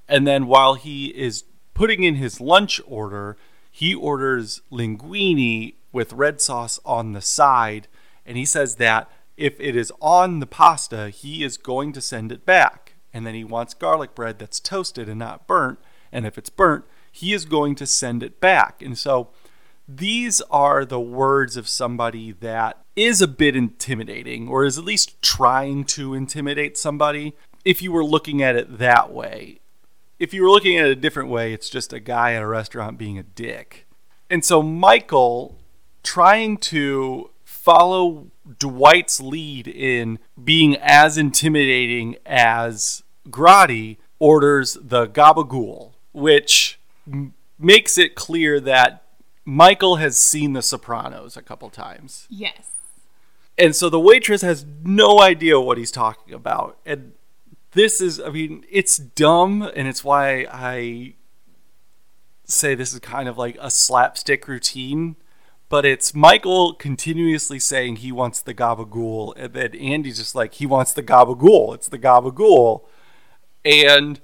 And 0.08 0.26
then 0.26 0.48
while 0.48 0.76
he 0.76 1.08
is 1.08 1.44
putting 1.74 2.04
in 2.04 2.16
his 2.16 2.40
lunch 2.40 2.80
order, 2.88 3.36
he 3.70 3.94
orders 3.94 4.62
linguine 4.72 5.74
with 5.92 6.14
red 6.14 6.40
sauce 6.40 6.80
on 6.86 7.12
the 7.12 7.22
side, 7.22 7.90
and 8.26 8.38
he 8.38 8.46
says 8.46 8.76
that 8.76 9.12
if 9.36 9.60
it 9.60 9.76
is 9.76 9.92
on 10.00 10.40
the 10.40 10.48
pasta, 10.48 11.10
he 11.10 11.44
is 11.44 11.58
going 11.58 11.92
to 11.92 12.00
send 12.00 12.32
it 12.32 12.46
back. 12.46 12.94
And 13.14 13.28
then 13.28 13.36
he 13.36 13.44
wants 13.44 13.74
garlic 13.74 14.16
bread 14.16 14.40
that's 14.40 14.62
toasted 14.62 15.10
and 15.10 15.20
not 15.20 15.48
burnt 15.48 15.80
and 16.12 16.26
if 16.26 16.38
it's 16.38 16.50
burnt, 16.50 16.86
he 17.12 17.34
is 17.34 17.46
going 17.46 17.76
to 17.76 17.86
send 17.86 18.24
it 18.24 18.40
back. 18.40 18.82
And 18.82 18.98
so 18.98 19.30
these 19.88 20.42
are 20.50 20.86
the 20.86 21.00
words 21.00 21.58
of 21.58 21.68
somebody 21.68 22.32
that 22.34 22.80
is 22.96 23.22
a 23.22 23.28
bit 23.28 23.56
intimidating, 23.56 24.48
or 24.48 24.66
is 24.66 24.78
at 24.78 24.86
least 24.86 25.22
trying 25.22 25.84
to 25.86 26.14
intimidate 26.14 26.78
somebody, 26.78 27.36
if 27.66 27.82
you 27.82 27.92
were 27.92 28.04
looking 28.04 28.42
at 28.42 28.56
it 28.56 28.78
that 28.80 29.12
way. 29.12 29.60
If 30.20 30.34
you 30.34 30.44
were 30.44 30.50
looking 30.50 30.78
at 30.78 30.86
it 30.86 30.92
a 30.92 30.96
different 30.96 31.30
way, 31.30 31.54
it's 31.54 31.70
just 31.70 31.94
a 31.94 32.00
guy 32.00 32.34
at 32.34 32.44
a 32.44 32.48
restaurant 32.48 32.98
being 32.98 33.18
a 33.18 33.24
dick. 33.24 33.88
And 34.30 34.46
so 34.46 34.62
Michael, 34.62 35.58
trying 36.04 36.58
to 36.58 37.32
follow 37.44 38.28
Dwight's 38.60 39.20
lead 39.20 39.68
in 39.68 40.20
being 40.42 40.78
as 40.78 41.18
intimidating 41.18 42.18
as 42.26 43.04
Grotti, 43.30 43.98
orders 44.20 44.78
the 44.82 45.08
gabagool 45.08 45.94
which 46.14 46.80
m- 47.08 47.34
makes 47.58 47.98
it 47.98 48.16
clear 48.16 48.60
that 48.60 49.01
Michael 49.46 49.98
has 49.98 50.18
seen 50.18 50.54
The 50.54 50.62
Sopranos 50.62 51.36
a 51.36 51.42
couple 51.42 51.70
times. 51.70 52.28
Yes. 52.30 52.68
And 53.58 53.76
so 53.76 53.90
the 53.90 54.00
waitress 54.00 54.42
has 54.42 54.66
no 54.84 55.20
idea 55.22 55.60
what 55.60 55.78
he's 55.78 55.92
talking 55.92 56.34
about. 56.34 56.78
And 56.86 57.14
this 57.72 58.02
is, 58.02 58.20
I 58.20 58.30
mean, 58.30 58.66
it's 58.70 58.98
dumb, 58.98 59.62
and 59.62 59.88
it's 59.88 60.04
why 60.04 60.46
I 60.52 61.16
say 62.46 62.76
this 62.76 62.94
is 62.94 63.00
kind 63.00 63.30
of 63.30 63.38
like 63.38 63.58
a 63.60 63.72
slapstick 63.72 64.48
routine. 64.48 65.16
But 65.70 65.86
it's 65.86 66.14
Michael 66.14 66.74
continuously 66.74 67.60
saying 67.60 67.98
he 67.98 68.12
wants 68.12 68.42
the 68.42 68.54
gabagool, 68.54 69.34
and 69.38 69.54
then 69.54 69.74
Andy's 69.76 70.18
just 70.18 70.36
like, 70.36 70.56
he 70.56 70.66
wants 70.66 70.92
the 70.92 71.04
gabagool. 71.04 71.74
It's 71.76 71.88
the 71.88 72.00
gabagool. 72.00 72.84
And 73.64 74.20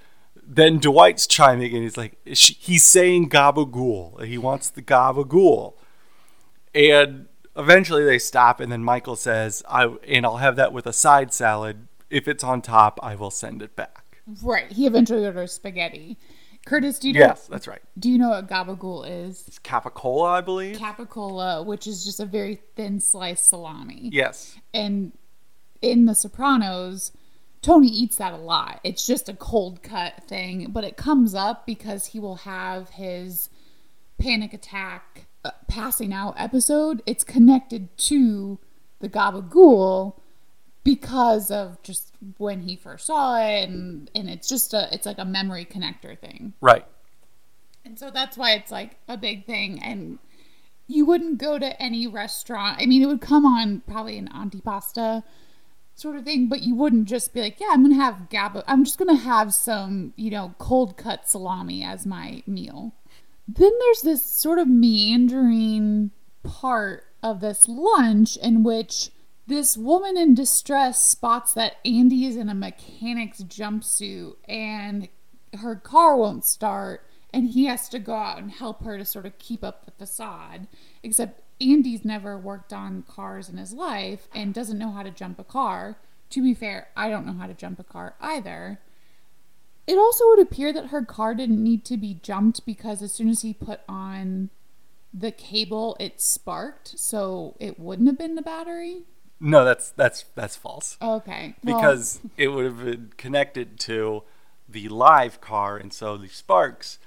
then 0.47 0.79
Dwight's 0.79 1.27
chiming 1.27 1.75
in. 1.75 1.81
He's 1.83 1.97
like, 1.97 2.17
he's 2.25 2.83
saying 2.83 3.29
gabagool. 3.29 4.23
He 4.25 4.37
wants 4.37 4.69
the 4.69 4.81
gabagool. 4.81 5.73
And 6.73 7.25
eventually 7.55 8.05
they 8.05 8.19
stop, 8.19 8.59
and 8.59 8.71
then 8.71 8.83
Michael 8.83 9.15
says, 9.15 9.63
"I 9.67 9.85
and 10.07 10.25
I'll 10.25 10.37
have 10.37 10.55
that 10.55 10.71
with 10.71 10.85
a 10.85 10.93
side 10.93 11.33
salad. 11.33 11.87
If 12.09 12.27
it's 12.27 12.43
on 12.43 12.61
top, 12.61 12.99
I 13.03 13.15
will 13.15 13.31
send 13.31 13.61
it 13.61 13.75
back." 13.75 14.21
Right. 14.43 14.71
He 14.71 14.85
eventually 14.85 15.25
orders 15.25 15.53
spaghetti. 15.53 16.17
Curtis, 16.65 16.99
do 16.99 17.07
you 17.07 17.13
know? 17.13 17.19
Yes, 17.21 17.47
that's 17.47 17.67
right. 17.67 17.81
Do 17.97 18.09
you 18.09 18.17
know 18.17 18.29
what 18.29 18.47
gabagool 18.47 19.09
is? 19.09 19.45
It's 19.47 19.59
capicola, 19.59 20.27
I 20.27 20.41
believe. 20.41 20.77
Capicola, 20.77 21.65
which 21.65 21.87
is 21.87 22.03
just 22.03 22.19
a 22.19 22.25
very 22.25 22.59
thin 22.75 22.99
sliced 22.99 23.47
salami. 23.47 24.09
Yes. 24.11 24.57
And 24.73 25.13
in 25.81 26.05
The 26.05 26.13
Sopranos, 26.13 27.11
Tony 27.61 27.87
eats 27.87 28.17
that 28.17 28.33
a 28.33 28.37
lot. 28.37 28.79
It's 28.83 29.05
just 29.05 29.29
a 29.29 29.33
cold 29.33 29.83
cut 29.83 30.23
thing, 30.27 30.67
but 30.71 30.83
it 30.83 30.97
comes 30.97 31.33
up 31.35 31.65
because 31.65 32.07
he 32.07 32.19
will 32.19 32.37
have 32.37 32.89
his 32.89 33.49
panic 34.17 34.53
attack 34.53 35.27
uh, 35.43 35.51
passing 35.67 36.13
out 36.13 36.35
episode. 36.37 37.01
It's 37.05 37.23
connected 37.23 37.95
to 37.97 38.59
the 38.99 39.09
gabagool 39.09 40.15
because 40.83 41.51
of 41.51 41.81
just 41.83 42.13
when 42.37 42.61
he 42.61 42.75
first 42.75 43.07
saw 43.07 43.37
it 43.37 43.67
and 43.67 44.09
and 44.15 44.29
it's 44.29 44.47
just 44.47 44.73
a 44.73 44.87
it's 44.93 45.05
like 45.05 45.17
a 45.17 45.25
memory 45.25 45.65
connector 45.65 46.17
thing. 46.17 46.53
Right. 46.61 46.85
And 47.83 47.99
so 47.99 48.09
that's 48.09 48.37
why 48.37 48.53
it's 48.53 48.71
like 48.71 48.97
a 49.07 49.17
big 49.17 49.45
thing 49.45 49.81
and 49.83 50.19
you 50.87 51.05
wouldn't 51.05 51.37
go 51.37 51.59
to 51.59 51.81
any 51.81 52.07
restaurant. 52.07 52.81
I 52.81 52.85
mean, 52.85 53.01
it 53.01 53.07
would 53.07 53.21
come 53.21 53.45
on 53.45 53.81
probably 53.87 54.17
an 54.17 54.29
antipasta 54.29 55.23
sort 55.97 56.15
of 56.15 56.23
thing, 56.23 56.47
but 56.47 56.61
you 56.61 56.75
wouldn't 56.75 57.07
just 57.07 57.33
be 57.33 57.41
like, 57.41 57.59
yeah, 57.59 57.69
I'm 57.71 57.81
to 57.89 57.95
have 57.95 58.29
gabba. 58.29 58.63
I'm 58.67 58.85
just 58.85 58.99
to 59.15 59.23
have 59.23 59.53
some, 59.53 60.13
you 60.15 60.29
know, 60.29 60.53
cold 60.59 60.95
cut 60.95 61.27
salami 61.27 61.83
as 61.83 62.05
my 62.05 62.43
meal. 62.45 62.93
Then 63.47 63.71
there's 63.79 64.01
this 64.01 64.23
sort 64.23 64.59
of 64.59 64.67
meandering 64.67 66.11
part 66.43 67.05
of 67.23 67.41
this 67.41 67.67
lunch 67.67 68.37
in 68.37 68.63
which 68.63 69.09
this 69.47 69.75
woman 69.75 70.17
in 70.17 70.35
distress 70.35 71.03
spots 71.03 71.53
that 71.53 71.77
Andy 71.83 72.25
is 72.25 72.35
in 72.35 72.47
a 72.47 72.53
mechanic's 72.53 73.43
jumpsuit 73.43 74.35
and 74.47 75.09
her 75.61 75.75
car 75.75 76.15
won't 76.15 76.45
start 76.45 77.03
and 77.33 77.49
he 77.49 77.65
has 77.65 77.89
to 77.89 77.99
go 77.99 78.13
out 78.13 78.37
and 78.37 78.51
help 78.51 78.83
her 78.83 78.97
to 78.97 79.05
sort 79.05 79.25
of 79.25 79.37
keep 79.39 79.63
up 79.63 79.85
the 79.85 79.91
facade. 79.91 80.67
Except 81.01 81.41
Andy's 81.59 82.05
never 82.05 82.37
worked 82.37 82.71
on 82.73 83.03
cars 83.03 83.49
in 83.49 83.57
his 83.57 83.73
life 83.73 84.27
and 84.33 84.53
doesn't 84.53 84.77
know 84.77 84.91
how 84.91 85.03
to 85.03 85.11
jump 85.11 85.39
a 85.39 85.43
car. 85.43 85.97
To 86.31 86.41
be 86.43 86.53
fair, 86.53 86.89
I 86.95 87.09
don't 87.09 87.25
know 87.25 87.33
how 87.33 87.47
to 87.47 87.53
jump 87.53 87.79
a 87.79 87.83
car 87.83 88.15
either. 88.19 88.79
It 89.87 89.97
also 89.97 90.27
would 90.27 90.39
appear 90.39 90.73
that 90.73 90.87
her 90.87 91.03
car 91.05 91.33
didn't 91.33 91.63
need 91.63 91.85
to 91.85 91.95
be 91.97 92.19
jumped 92.21 92.65
because 92.65 93.01
as 93.01 93.13
soon 93.13 93.29
as 93.29 93.41
he 93.41 93.53
put 93.53 93.79
on 93.87 94.49
the 95.13 95.31
cable, 95.31 95.95
it 95.99 96.19
sparked, 96.21 96.99
so 96.99 97.55
it 97.59 97.79
wouldn't 97.79 98.07
have 98.09 98.17
been 98.17 98.35
the 98.35 98.41
battery. 98.41 99.03
No, 99.39 99.63
that's 99.63 99.91
that's 99.91 100.25
that's 100.35 100.55
false. 100.55 100.97
Okay. 101.01 101.55
well- 101.63 101.77
Because 101.79 102.19
it 102.37 102.49
would 102.49 102.65
have 102.65 102.83
been 102.83 103.13
connected 103.17 103.79
to 103.81 104.23
the 104.67 104.89
live 104.89 105.39
car, 105.39 105.77
and 105.77 105.93
so 105.93 106.17
the 106.17 106.27
sparks 106.27 106.99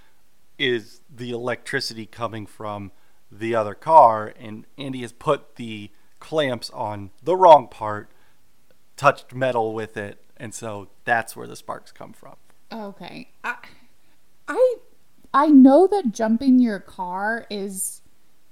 is 0.58 1.02
the 1.14 1.30
electricity 1.30 2.06
coming 2.06 2.46
from 2.46 2.90
the 3.30 3.54
other 3.54 3.74
car, 3.74 4.32
and 4.38 4.66
Andy 4.76 5.02
has 5.02 5.12
put 5.12 5.56
the 5.56 5.90
clamps 6.18 6.70
on 6.70 7.10
the 7.22 7.36
wrong 7.36 7.68
part, 7.68 8.10
touched 8.96 9.34
metal 9.34 9.72
with 9.72 9.96
it, 9.96 10.22
and 10.36 10.54
so 10.54 10.88
that's 11.04 11.36
where 11.36 11.46
the 11.46 11.56
sparks 11.56 11.92
come 11.92 12.12
from. 12.12 12.36
Okay. 12.72 13.30
I, 13.44 13.56
I 14.48 14.76
I 15.32 15.46
know 15.46 15.86
that 15.86 16.12
jumping 16.12 16.58
your 16.58 16.80
car 16.80 17.46
is 17.50 18.02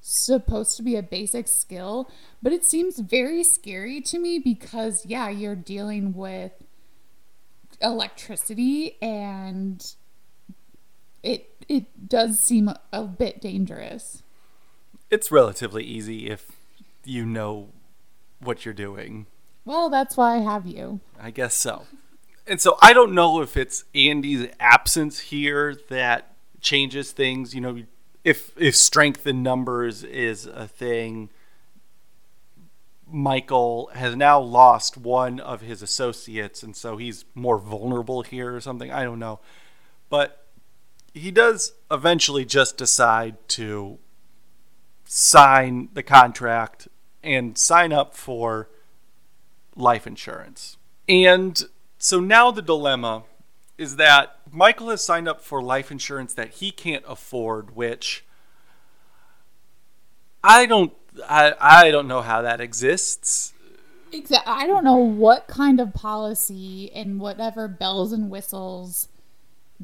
supposed 0.01 0.77
to 0.77 0.83
be 0.83 0.97
a 0.97 1.03
basic 1.03 1.49
skill, 1.49 2.11
but 2.43 2.53
it 2.53 2.65
seems 2.65 2.99
very 2.99 3.43
scary 3.43 4.01
to 4.01 4.19
me 4.19 4.39
because 4.39 5.05
yeah, 5.07 5.29
you're 5.29 5.57
dealing 5.57 6.15
with 6.15 6.53
electricity 7.81 8.97
and 9.01 9.95
it 11.23 11.65
it 11.69 12.09
does 12.09 12.41
seem 12.41 12.71
a, 12.93 13.03
bit 13.05 13.41
dangerous. 13.41 14.23
It's 15.11 15.31
relatively 15.31 15.85
easy 15.85 16.29
if 16.29 16.53
you 17.05 17.25
know 17.25 17.69
what 18.41 18.65
you're 18.65 18.75
doing. 18.75 19.27
Well, 19.65 19.91
that's 19.91 20.17
why 20.17 20.37
I 20.37 20.39
have 20.39 20.67
you. 20.67 21.01
I 21.21 21.31
guess 21.31 21.55
so. 21.55 21.87
And 22.47 22.61
so 22.61 22.79
I 22.81 22.93
don't 22.93 23.13
know 23.13 23.43
if 23.43 23.57
it's 23.57 23.85
Andy's 23.95 24.49
absence 24.59 25.19
here 25.19 25.77
that 25.89 26.35
changes 26.61 27.13
things. 27.13 27.55
You 27.55 27.61
know, 27.61 27.83
if 28.25 28.53
if 28.57 28.75
strength 28.77 29.27
in 29.27 29.43
numbers 29.43 30.03
is 30.03 30.47
a 30.47 30.67
thing, 30.67 31.29
Michael 33.07 33.91
has 33.95 34.17
now 34.17 34.41
lost 34.41 34.97
one 34.97 35.41
of 35.41 35.61
his 35.61 35.83
associates, 35.83 36.63
and 36.63 36.75
so 36.75 36.97
he's 36.97 37.25
more 37.35 37.59
vulnerable 37.59 38.23
here 38.23 38.55
or 38.55 38.61
something. 38.61 38.91
I 38.91 39.05
don't 39.05 39.19
know, 39.19 39.41
but 40.09 40.47
he 41.13 41.31
does 41.31 41.73
eventually 41.91 42.45
just 42.45 42.77
decide 42.77 43.37
to 43.49 43.99
sign 45.11 45.89
the 45.95 46.03
contract 46.03 46.87
and 47.25 47.57
sign 47.57 47.93
up 47.95 48.15
for 48.15 48.69
life 49.75 50.07
insurance. 50.07 50.77
And 51.09 51.61
so 51.99 52.21
now 52.21 52.51
the 52.51 52.61
dilemma 52.61 53.23
is 53.79 53.97
that 53.97 54.37
Michael 54.53 54.91
has 54.91 55.03
signed 55.03 55.27
up 55.27 55.41
for 55.41 55.63
life 55.63 55.91
insurance 55.91 56.35
that 56.35 56.55
he 56.55 56.71
can't 56.71 57.05
afford, 57.09 57.75
which 57.75 58.25
I 60.45 60.67
don't 60.67 60.93
I, 61.27 61.55
I 61.59 61.91
don't 61.91 62.07
know 62.07 62.21
how 62.21 62.43
that 62.43 62.61
exists. 62.61 63.55
Exactly. 64.13 64.53
I 64.53 64.67
don't 64.67 64.85
know 64.85 64.97
what 64.97 65.49
kind 65.49 65.81
of 65.81 65.95
policy 65.95 66.93
and 66.95 67.19
whatever 67.19 67.67
bells 67.67 68.13
and 68.13 68.31
whistles 68.31 69.09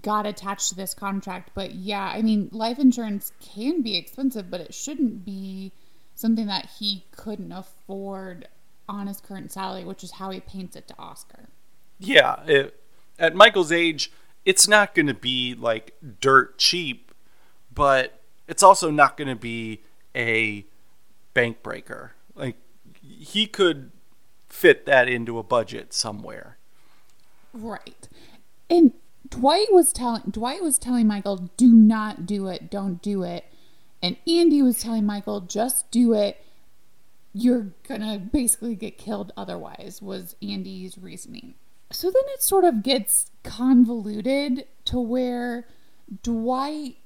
got 0.00 0.26
attached 0.26 0.68
to 0.70 0.74
this 0.74 0.94
contract, 0.94 1.50
but 1.54 1.74
yeah, 1.74 2.12
I 2.14 2.22
mean, 2.22 2.48
life 2.52 2.78
insurance 2.78 3.32
can 3.40 3.82
be 3.82 3.96
expensive, 3.96 4.50
but 4.50 4.60
it 4.60 4.74
shouldn't 4.74 5.24
be 5.24 5.72
something 6.14 6.46
that 6.46 6.66
he 6.78 7.04
couldn't 7.12 7.52
afford 7.52 8.48
on 8.88 9.06
his 9.06 9.20
current 9.20 9.52
salary, 9.52 9.84
which 9.84 10.02
is 10.02 10.12
how 10.12 10.30
he 10.30 10.40
paints 10.40 10.76
it 10.76 10.88
to 10.88 10.94
Oscar. 10.98 11.48
Yeah, 11.98 12.42
it, 12.46 12.80
at 13.18 13.34
Michael's 13.34 13.72
age, 13.72 14.10
it's 14.44 14.68
not 14.68 14.94
going 14.94 15.06
to 15.06 15.14
be 15.14 15.54
like 15.54 15.94
dirt 16.20 16.58
cheap, 16.58 17.12
but 17.72 18.20
it's 18.46 18.62
also 18.62 18.90
not 18.90 19.16
going 19.16 19.28
to 19.28 19.36
be 19.36 19.82
a 20.14 20.66
bank 21.32 21.62
breaker. 21.62 22.12
Like 22.34 22.56
he 23.00 23.46
could 23.46 23.90
fit 24.48 24.86
that 24.86 25.08
into 25.08 25.38
a 25.38 25.42
budget 25.42 25.92
somewhere. 25.92 26.58
Right. 27.52 28.08
And 28.68 28.92
Dwight 29.34 29.72
was 29.72 29.92
telling 29.92 30.22
Dwight 30.30 30.62
was 30.62 30.78
telling 30.78 31.08
Michael, 31.08 31.50
"Do 31.56 31.72
not 31.74 32.24
do 32.24 32.46
it. 32.46 32.70
Don't 32.70 33.02
do 33.02 33.22
it." 33.24 33.44
And 34.00 34.16
Andy 34.28 34.62
was 34.62 34.80
telling 34.80 35.04
Michael, 35.04 35.40
"Just 35.40 35.90
do 35.90 36.12
it. 36.12 36.40
You're 37.32 37.74
going 37.88 38.00
to 38.00 38.18
basically 38.18 38.76
get 38.76 38.96
killed 38.96 39.32
otherwise." 39.36 40.00
Was 40.00 40.36
Andy's 40.40 40.96
reasoning. 40.96 41.54
So 41.90 42.08
then 42.08 42.22
it 42.28 42.42
sort 42.42 42.64
of 42.64 42.82
gets 42.82 43.30
convoluted 43.42 44.66
to 44.86 45.00
where 45.00 45.66
Dwight 46.22 46.98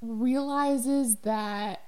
realizes 0.00 1.16
that 1.16 1.82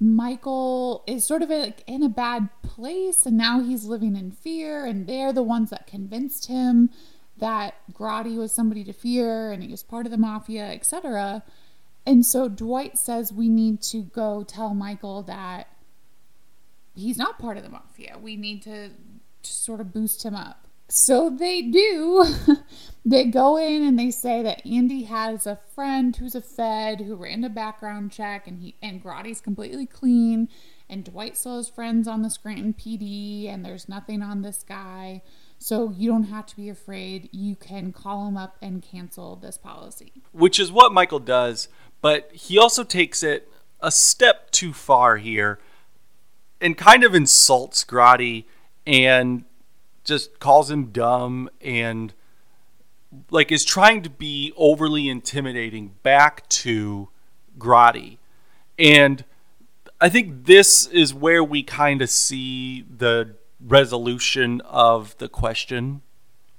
Michael 0.00 1.04
is 1.06 1.24
sort 1.24 1.42
of 1.42 1.50
like 1.50 1.82
in 1.86 2.02
a 2.02 2.08
bad 2.08 2.48
place 2.62 3.24
and 3.24 3.36
now 3.36 3.60
he's 3.60 3.84
living 3.84 4.16
in 4.16 4.30
fear 4.30 4.84
and 4.84 5.06
they're 5.06 5.32
the 5.32 5.42
ones 5.42 5.70
that 5.70 5.86
convinced 5.86 6.46
him 6.46 6.90
that 7.38 7.74
Grotti 7.92 8.36
was 8.36 8.52
somebody 8.52 8.84
to 8.84 8.92
fear 8.92 9.52
and 9.52 9.62
he 9.62 9.70
was 9.70 9.82
part 9.82 10.06
of 10.06 10.12
the 10.12 10.18
mafia, 10.18 10.66
etc. 10.66 11.42
And 12.06 12.24
so 12.24 12.48
Dwight 12.48 12.96
says 12.98 13.32
we 13.32 13.48
need 13.48 13.82
to 13.82 14.02
go 14.02 14.44
tell 14.44 14.74
Michael 14.74 15.22
that 15.24 15.68
he's 16.94 17.18
not 17.18 17.38
part 17.38 17.56
of 17.56 17.62
the 17.62 17.68
mafia. 17.68 18.16
We 18.20 18.36
need 18.36 18.62
to, 18.62 18.88
to 18.88 19.52
sort 19.52 19.80
of 19.80 19.92
boost 19.92 20.24
him 20.24 20.34
up. 20.34 20.66
So 20.88 21.30
they 21.30 21.62
do. 21.62 22.24
they 23.04 23.24
go 23.24 23.56
in 23.56 23.82
and 23.82 23.98
they 23.98 24.10
say 24.10 24.42
that 24.42 24.64
Andy 24.64 25.04
has 25.04 25.46
a 25.46 25.58
friend 25.74 26.14
who's 26.14 26.36
a 26.36 26.40
Fed 26.40 27.00
who 27.00 27.16
ran 27.16 27.42
a 27.44 27.48
background 27.48 28.12
check 28.12 28.46
and 28.46 28.60
he 28.60 28.76
and 28.80 29.02
Grotti's 29.02 29.40
completely 29.40 29.86
clean 29.86 30.48
and 30.88 31.04
Dwight 31.04 31.36
still 31.36 31.56
has 31.56 31.68
friends 31.68 32.06
on 32.06 32.22
the 32.22 32.30
Scranton 32.30 32.72
PD 32.72 33.52
and 33.52 33.64
there's 33.64 33.88
nothing 33.88 34.22
on 34.22 34.42
this 34.42 34.62
guy. 34.62 35.22
So 35.58 35.92
you 35.96 36.10
don't 36.10 36.24
have 36.24 36.46
to 36.46 36.56
be 36.56 36.68
afraid. 36.68 37.28
You 37.32 37.56
can 37.56 37.92
call 37.92 38.28
him 38.28 38.36
up 38.36 38.56
and 38.60 38.82
cancel 38.82 39.36
this 39.36 39.58
policy. 39.58 40.12
which 40.32 40.58
is 40.60 40.70
what 40.70 40.92
Michael 40.92 41.18
does, 41.18 41.68
but 42.00 42.30
he 42.32 42.58
also 42.58 42.84
takes 42.84 43.22
it 43.22 43.50
a 43.80 43.90
step 43.90 44.50
too 44.50 44.72
far 44.72 45.16
here 45.16 45.58
and 46.60 46.76
kind 46.76 47.04
of 47.04 47.14
insults 47.14 47.84
Grotti 47.84 48.44
and 48.86 49.44
just 50.04 50.38
calls 50.40 50.70
him 50.70 50.86
dumb 50.86 51.50
and 51.60 52.14
like 53.30 53.50
is 53.52 53.64
trying 53.64 54.02
to 54.02 54.10
be 54.10 54.52
overly 54.56 55.08
intimidating 55.08 55.94
back 56.02 56.48
to 56.48 57.08
Grotti. 57.58 58.18
And 58.78 59.24
I 60.00 60.08
think 60.08 60.46
this 60.46 60.86
is 60.86 61.14
where 61.14 61.42
we 61.42 61.62
kind 61.62 62.02
of 62.02 62.10
see 62.10 62.82
the 62.82 63.36
resolution 63.60 64.60
of 64.62 65.16
the 65.18 65.28
question 65.28 66.02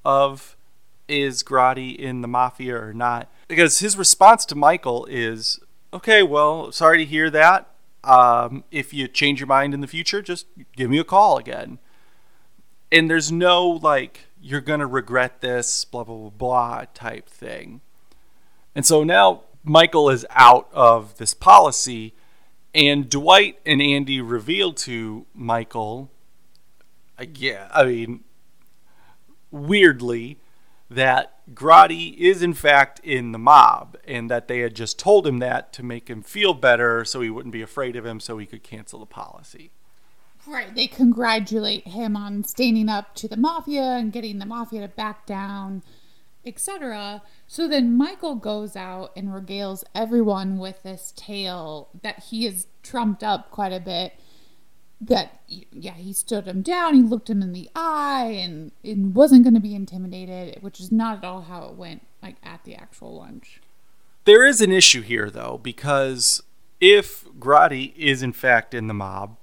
of 0.04 0.56
is 1.08 1.44
Grotti 1.44 1.96
in 1.96 2.22
the 2.22 2.28
mafia 2.28 2.76
or 2.76 2.94
not? 2.94 3.32
Because 3.48 3.80
his 3.80 3.98
response 3.98 4.46
to 4.46 4.56
Michael 4.56 5.06
is, 5.10 5.60
okay, 5.94 6.24
well, 6.24 6.72
sorry 6.72 6.98
to 6.98 7.06
hear 7.06 7.30
that. 7.30 7.70
Um, 8.04 8.64
if 8.72 8.94
you 8.94 9.08
change 9.08 9.40
your 9.40 9.48
mind 9.48 9.74
in 9.74 9.82
the 9.82 9.88
future, 9.88 10.22
just 10.22 10.48
give 10.76 10.90
me 10.90 10.98
a 10.98 11.04
call 11.04 11.38
again. 11.38 11.80
And 12.92 13.10
there's 13.10 13.32
no 13.32 13.68
like, 13.68 14.28
you're 14.42 14.62
going 14.62 14.80
to 14.80 14.86
regret 14.86 15.42
this, 15.42 15.86
blah, 15.86 16.04
blah, 16.04 16.16
blah, 16.16 16.30
blah 16.30 16.86
type 16.94 17.30
thing. 17.30 17.82
And 18.76 18.86
so 18.86 19.04
now 19.04 19.42
Michael 19.64 20.10
is 20.10 20.26
out 20.30 20.70
of 20.72 21.18
this 21.18 21.34
policy, 21.34 22.14
and 22.74 23.10
Dwight 23.10 23.60
and 23.66 23.82
Andy 23.82 24.22
reveal 24.22 24.72
to 24.74 25.26
Michael, 25.34 26.12
yeah, 27.34 27.70
I 27.74 27.86
mean, 27.86 28.24
weirdly, 29.52 30.40
that 30.90 31.34
Grotti 31.54 32.16
is 32.18 32.42
in 32.42 32.54
fact 32.54 33.00
in 33.04 33.32
the 33.32 33.40
mob, 33.40 33.98
and 34.06 34.30
that 34.30 34.48
they 34.48 34.60
had 34.60 34.76
just 34.76 35.00
told 35.00 35.26
him 35.26 35.40
that 35.40 35.74
to 35.74 35.84
make 35.84 36.10
him 36.10 36.22
feel 36.22 36.54
better 36.54 37.04
so 37.06 37.22
he 37.22 37.30
wouldn't 37.30 37.54
be 37.54 37.62
afraid 37.62 37.96
of 37.96 38.06
him 38.06 38.20
so 38.20 38.38
he 38.38 38.46
could 38.46 38.64
cancel 38.64 39.00
the 39.00 39.06
policy. 39.06 39.72
Right. 40.48 40.74
They 40.74 40.88
congratulate 40.88 41.88
him 41.88 42.16
on 42.16 42.46
standing 42.46 42.88
up 42.88 43.16
to 43.16 43.28
the 43.28 43.36
mafia 43.36 43.82
and 43.82 44.14
getting 44.14 44.40
the 44.40 44.46
mafia 44.46 44.82
to 44.82 44.88
back 44.88 45.26
down, 45.26 45.84
etc. 46.46 47.22
So 47.48 47.68
then 47.68 47.98
Michael 47.98 48.36
goes 48.36 48.78
out 48.78 49.12
and 49.18 49.28
regales 49.28 49.84
everyone 49.94 50.58
with 50.58 50.84
this 50.84 51.14
tale 51.18 51.90
that 52.02 52.26
he 52.30 52.46
has 52.46 52.68
trumped 52.82 53.24
up 53.24 53.52
quite 53.52 53.74
a 53.74 53.82
bit. 53.82 54.14
That, 55.00 55.42
yeah, 55.48 55.94
he 55.94 56.12
stood 56.12 56.48
him 56.48 56.64
down, 56.64 56.96
he 56.96 57.04
looked 57.04 57.30
him 57.30 57.44
in 57.44 57.54
the 57.54 57.70
eye, 57.76 58.40
and, 58.42 58.72
it 58.84 58.98
wasn't 58.98 59.44
going 59.44 59.54
to 59.54 59.60
be 59.60 59.76
intimidated, 59.76 60.58
which 60.62 60.80
is 60.80 60.92
not 60.92 61.20
at 61.20 61.24
all 61.24 61.42
how 61.44 61.66
it 61.66 61.76
went 61.76 62.08
like 62.24 62.38
at 62.44 62.64
the 62.64 62.76
actual 62.76 63.16
lunch. 63.16 63.62
There 64.26 64.44
is 64.44 64.60
an 64.60 64.72
issue 64.72 65.02
here, 65.02 65.30
though, 65.30 65.60
because 65.62 66.42
if 66.82 67.26
Grotti 67.40 67.94
is 67.96 68.24
in 68.24 68.34
fact 68.34 68.74
in 68.74 68.88
the 68.88 68.94
mob, 68.94 69.38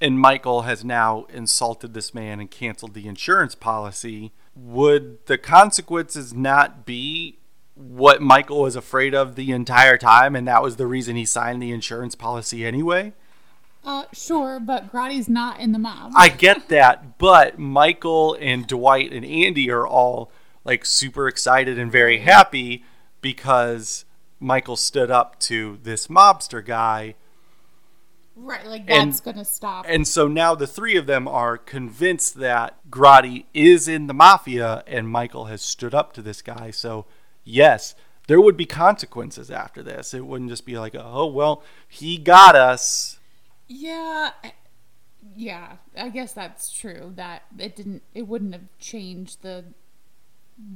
and 0.00 0.18
Michael 0.18 0.62
has 0.62 0.82
now 0.82 1.26
insulted 1.28 1.92
this 1.92 2.14
man 2.14 2.40
and 2.40 2.50
canceled 2.50 2.94
the 2.94 3.06
insurance 3.06 3.54
policy, 3.54 4.32
would 4.56 5.26
the 5.26 5.36
consequences 5.36 6.32
not 6.32 6.86
be 6.86 7.38
what 7.74 8.22
Michael 8.22 8.62
was 8.62 8.76
afraid 8.76 9.14
of 9.14 9.36
the 9.36 9.52
entire 9.52 9.98
time, 9.98 10.34
and 10.34 10.48
that 10.48 10.62
was 10.62 10.76
the 10.76 10.86
reason 10.86 11.16
he 11.16 11.26
signed 11.26 11.62
the 11.62 11.70
insurance 11.72 12.14
policy 12.14 12.64
anyway? 12.64 13.12
Uh, 13.82 14.04
sure, 14.12 14.60
but 14.60 14.92
Grotti's 14.92 15.28
not 15.28 15.58
in 15.58 15.72
the 15.72 15.78
mob. 15.78 16.12
I 16.14 16.28
get 16.28 16.68
that, 16.68 17.18
but 17.18 17.58
Michael 17.58 18.36
and 18.38 18.66
Dwight 18.66 19.12
and 19.12 19.24
Andy 19.24 19.70
are 19.70 19.86
all 19.86 20.30
like 20.64 20.84
super 20.84 21.26
excited 21.28 21.78
and 21.78 21.90
very 21.90 22.18
happy 22.18 22.84
because 23.22 24.04
Michael 24.38 24.76
stood 24.76 25.10
up 25.10 25.38
to 25.40 25.78
this 25.82 26.08
mobster 26.08 26.64
guy. 26.64 27.14
right, 28.36 28.66
like 28.66 28.84
and- 28.88 29.12
that's 29.12 29.20
gonna 29.20 29.44
stop. 29.44 29.84
And 29.88 30.06
so 30.06 30.28
now 30.28 30.54
the 30.54 30.66
three 30.66 30.96
of 30.96 31.06
them 31.06 31.26
are 31.26 31.56
convinced 31.58 32.34
that 32.36 32.78
Grotti 32.90 33.46
is 33.54 33.88
in 33.88 34.06
the 34.06 34.14
mafia 34.14 34.82
and 34.86 35.08
Michael 35.08 35.46
has 35.46 35.62
stood 35.62 35.94
up 35.94 36.12
to 36.14 36.22
this 36.22 36.42
guy. 36.42 36.70
So, 36.70 37.06
yes, 37.44 37.94
there 38.28 38.40
would 38.40 38.56
be 38.56 38.66
consequences 38.66 39.50
after 39.50 39.82
this. 39.82 40.14
It 40.14 40.26
wouldn't 40.26 40.50
just 40.50 40.64
be 40.66 40.78
like, 40.78 40.94
oh, 40.98 41.26
well, 41.26 41.62
he 41.88 42.16
got 42.18 42.54
us. 42.54 43.18
Yeah, 43.70 44.30
yeah, 45.36 45.76
I 45.96 46.08
guess 46.08 46.32
that's 46.32 46.72
true. 46.72 47.12
That 47.14 47.44
it 47.56 47.76
didn't, 47.76 48.02
it 48.14 48.26
wouldn't 48.26 48.52
have 48.52 48.64
changed 48.80 49.42
the 49.42 49.64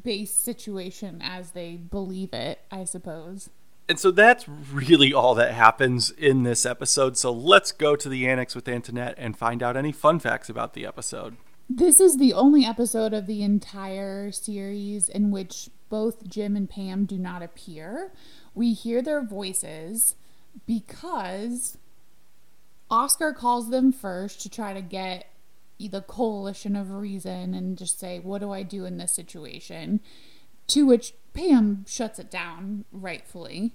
base 0.03 0.33
situation 0.33 1.21
as 1.21 1.51
they 1.51 1.77
believe 1.77 2.33
it. 2.33 2.61
I 2.71 2.85
suppose. 2.85 3.51
And 3.89 3.99
so 3.99 4.11
that's 4.11 4.49
really 4.49 5.13
all 5.13 5.35
that 5.35 5.53
happens 5.53 6.11
in 6.11 6.45
this 6.45 6.65
episode. 6.65 7.19
So 7.19 7.31
let's 7.33 7.73
go 7.73 7.97
to 7.97 8.09
the 8.09 8.27
annex 8.27 8.55
with 8.55 8.67
Antoinette 8.67 9.15
and 9.19 9.37
find 9.37 9.63
out 9.63 9.77
any 9.77 9.93
fun 9.93 10.21
facts 10.21 10.49
about 10.49 10.73
the 10.73 10.87
episode. 10.87 11.37
This 11.69 12.01
is 12.01 12.17
the 12.17 12.33
only 12.33 12.65
episode 12.65 13.13
of 13.13 13.27
the 13.27 13.43
entire 13.43 14.31
series 14.31 15.09
in 15.09 15.31
which 15.31 15.69
both 15.91 16.29
Jim 16.29 16.57
and 16.57 16.71
Pam 16.71 17.05
do 17.05 17.19
not 17.19 17.43
appear. 17.43 18.13
We 18.55 18.73
hear 18.73 19.03
their 19.03 19.23
voices 19.23 20.15
because 20.67 21.77
Oscar 22.91 23.33
calls 23.33 23.71
them 23.71 23.93
first 23.93 24.41
to 24.43 24.49
try 24.49 24.73
to 24.73 24.83
get 24.83 25.27
the 25.79 26.03
coalition 26.03 26.77
of 26.77 26.91
reason 26.91 27.55
and 27.55 27.77
just 27.77 27.99
say, 27.99 28.19
What 28.19 28.41
do 28.41 28.53
I 28.53 28.63
do 28.63 28.85
in 28.85 28.99
this 28.99 29.13
situation? 29.13 30.01
To 30.69 30.87
which 30.87 31.15
Pam 31.33 31.85
shuts 31.87 32.19
it 32.19 32.31
down, 32.31 32.85
rightfully. 32.93 33.75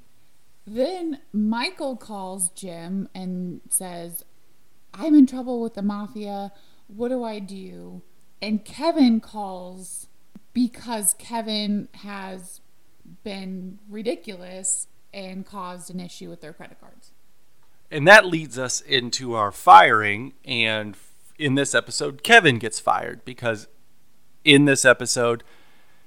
Then 0.66 1.20
Michael 1.34 1.96
calls 1.98 2.50
Jim 2.50 3.10
and 3.14 3.62
says, 3.70 4.24
I'm 4.94 5.16
in 5.16 5.28
trouble 5.28 5.62
with 5.62 5.74
the 5.74 5.82
mafia. 5.82 6.52
What 6.88 7.10
do 7.10 7.24
I 7.24 7.40
do? 7.40 8.02
And 8.42 8.64
Kevin 8.64 9.20
calls 9.20 10.08
because 10.54 11.14
Kevin 11.16 11.90
has 12.04 12.62
been 13.24 13.80
ridiculous 13.90 14.88
and 15.14 15.46
caused 15.46 15.90
an 15.90 16.00
issue 16.00 16.30
with 16.30 16.42
their 16.42 16.54
credit 16.54 16.80
cards. 16.80 17.12
And 17.92 18.08
that 18.08 18.26
leads 18.26 18.60
us 18.60 18.82
into 18.82 19.34
our 19.34 19.52
firing. 19.52 20.34
And 20.46 20.96
in 21.38 21.56
this 21.56 21.74
episode, 21.74 22.24
Kevin 22.24 22.60
gets 22.60 22.80
fired 22.80 23.26
because 23.26 23.68
in 24.44 24.66
this 24.66 24.86
episode, 24.86 25.44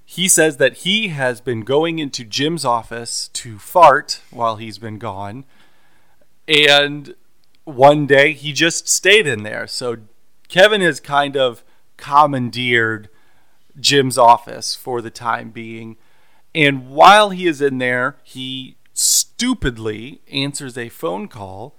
he 0.04 0.28
says 0.28 0.58
that 0.58 0.78
he 0.78 1.08
has 1.08 1.40
been 1.40 1.62
going 1.62 1.98
into 1.98 2.24
Jim's 2.24 2.64
office 2.64 3.28
to 3.28 3.58
fart 3.58 4.20
while 4.30 4.56
he's 4.56 4.78
been 4.78 4.98
gone. 4.98 5.44
And 6.46 7.14
one 7.64 8.06
day 8.06 8.32
he 8.32 8.52
just 8.52 8.88
stayed 8.88 9.26
in 9.26 9.42
there. 9.42 9.66
So 9.66 9.98
Kevin 10.48 10.80
has 10.80 11.00
kind 11.00 11.36
of 11.36 11.64
commandeered 11.96 13.08
Jim's 13.78 14.18
office 14.18 14.74
for 14.74 15.00
the 15.00 15.10
time 15.10 15.50
being. 15.50 15.96
And 16.54 16.90
while 16.90 17.30
he 17.30 17.46
is 17.46 17.62
in 17.62 17.78
there, 17.78 18.18
he 18.22 18.76
stupidly 19.02 20.22
answers 20.30 20.78
a 20.78 20.88
phone 20.88 21.28
call, 21.28 21.76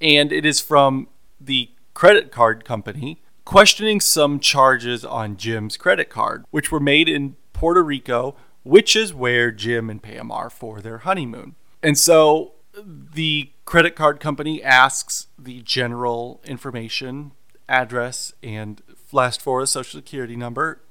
and 0.00 0.30
it 0.30 0.44
is 0.44 0.60
from 0.60 1.08
the 1.40 1.70
credit 1.94 2.30
card 2.30 2.64
company 2.64 3.22
questioning 3.44 4.00
some 4.00 4.40
charges 4.40 5.04
on 5.04 5.36
Jim's 5.36 5.76
credit 5.76 6.10
card, 6.10 6.44
which 6.50 6.70
were 6.70 6.80
made 6.80 7.08
in 7.08 7.36
Puerto 7.52 7.82
Rico, 7.82 8.36
which 8.64 8.94
is 8.96 9.14
where 9.14 9.50
Jim 9.50 9.88
and 9.88 10.02
Pam 10.02 10.30
are 10.30 10.50
for 10.50 10.80
their 10.80 10.98
honeymoon. 10.98 11.54
And 11.82 11.96
so 11.96 12.52
the 12.84 13.52
credit 13.64 13.96
card 13.96 14.20
company 14.20 14.62
asks 14.62 15.28
the 15.38 15.62
general 15.62 16.40
information, 16.44 17.32
address, 17.68 18.34
and 18.42 18.82
last 19.12 19.40
four 19.40 19.64
social 19.64 19.98
security 20.00 20.36
number. 20.36 20.82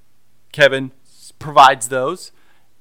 Kevin 0.52 0.92
provides 1.38 1.90
those. 1.90 2.32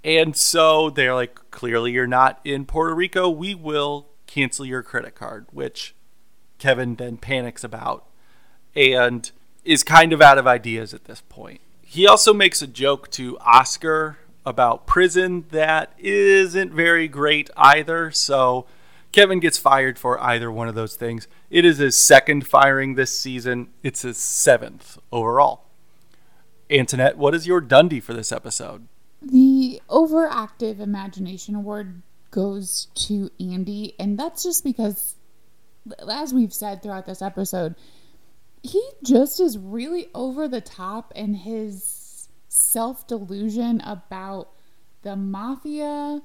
And 0.04 0.36
so 0.36 0.90
they're 0.90 1.14
like, 1.14 1.40
clearly 1.54 1.92
you're 1.92 2.06
not 2.06 2.40
in 2.44 2.66
Puerto 2.66 2.94
Rico. 2.94 3.30
We 3.30 3.54
will 3.54 4.08
cancel 4.26 4.66
your 4.66 4.82
credit 4.82 5.14
card, 5.14 5.46
which 5.52 5.94
Kevin 6.58 6.96
then 6.96 7.16
panics 7.16 7.62
about 7.62 8.04
and 8.74 9.30
is 9.64 9.84
kind 9.84 10.12
of 10.12 10.20
out 10.20 10.36
of 10.36 10.48
ideas 10.48 10.92
at 10.92 11.04
this 11.04 11.22
point. 11.28 11.60
He 11.80 12.08
also 12.08 12.34
makes 12.34 12.60
a 12.60 12.66
joke 12.66 13.08
to 13.12 13.38
Oscar 13.38 14.18
about 14.44 14.86
prison 14.86 15.44
that 15.50 15.92
isn't 15.96 16.72
very 16.72 17.06
great 17.06 17.48
either. 17.56 18.10
So 18.10 18.66
Kevin 19.12 19.38
gets 19.38 19.56
fired 19.56 19.96
for 19.96 20.20
either 20.20 20.50
one 20.50 20.66
of 20.66 20.74
those 20.74 20.96
things. 20.96 21.28
It 21.50 21.64
is 21.64 21.78
his 21.78 21.96
second 21.96 22.48
firing 22.48 22.96
this 22.96 23.16
season, 23.16 23.68
it's 23.84 24.02
his 24.02 24.18
seventh 24.18 24.98
overall. 25.12 25.66
Antoinette, 26.68 27.16
what 27.16 27.32
is 27.32 27.46
your 27.46 27.60
Dundie 27.60 28.02
for 28.02 28.12
this 28.12 28.32
episode? 28.32 28.88
The 29.30 29.80
overactive 29.88 30.80
imagination 30.80 31.54
award 31.54 32.02
goes 32.30 32.88
to 32.94 33.30
Andy, 33.40 33.94
and 33.98 34.18
that's 34.18 34.42
just 34.42 34.64
because, 34.64 35.14
as 36.10 36.34
we've 36.34 36.52
said 36.52 36.82
throughout 36.82 37.06
this 37.06 37.22
episode, 37.22 37.74
he 38.62 38.82
just 39.02 39.40
is 39.40 39.56
really 39.58 40.08
over 40.14 40.48
the 40.48 40.60
top 40.60 41.12
in 41.14 41.34
his 41.34 42.28
self 42.48 43.06
delusion 43.06 43.80
about 43.80 44.50
the 45.02 45.16
mafia 45.16 46.20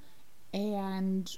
and 0.53 1.37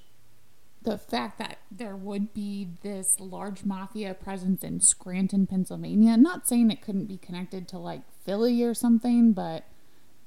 the 0.83 0.97
fact 0.97 1.37
that 1.37 1.57
there 1.69 1.95
would 1.95 2.33
be 2.33 2.69
this 2.81 3.19
large 3.19 3.63
mafia 3.63 4.13
presence 4.13 4.63
in 4.63 4.79
Scranton, 4.79 5.45
Pennsylvania. 5.45 6.17
Not 6.17 6.47
saying 6.47 6.71
it 6.71 6.81
couldn't 6.81 7.05
be 7.05 7.17
connected 7.17 7.67
to 7.69 7.77
like 7.77 8.01
Philly 8.25 8.63
or 8.63 8.73
something, 8.73 9.33
but 9.33 9.65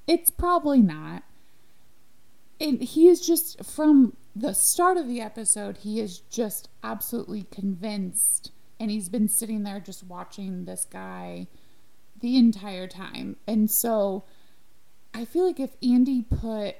it's 0.06 0.30
probably 0.30 0.80
not. 0.80 1.22
And 2.60 2.82
he 2.82 3.08
is 3.08 3.24
just 3.26 3.64
from 3.64 4.16
the 4.34 4.52
start 4.52 4.96
of 4.96 5.08
the 5.08 5.20
episode, 5.20 5.78
he 5.78 6.00
is 6.00 6.18
just 6.18 6.68
absolutely 6.82 7.46
convinced. 7.50 8.52
And 8.80 8.90
he's 8.90 9.08
been 9.08 9.28
sitting 9.28 9.62
there 9.62 9.80
just 9.80 10.04
watching 10.04 10.64
this 10.64 10.84
guy 10.84 11.46
the 12.20 12.36
entire 12.36 12.86
time. 12.86 13.36
And 13.46 13.70
so 13.70 14.24
I 15.12 15.24
feel 15.24 15.46
like 15.46 15.60
if 15.60 15.76
Andy 15.82 16.22
put, 16.22 16.76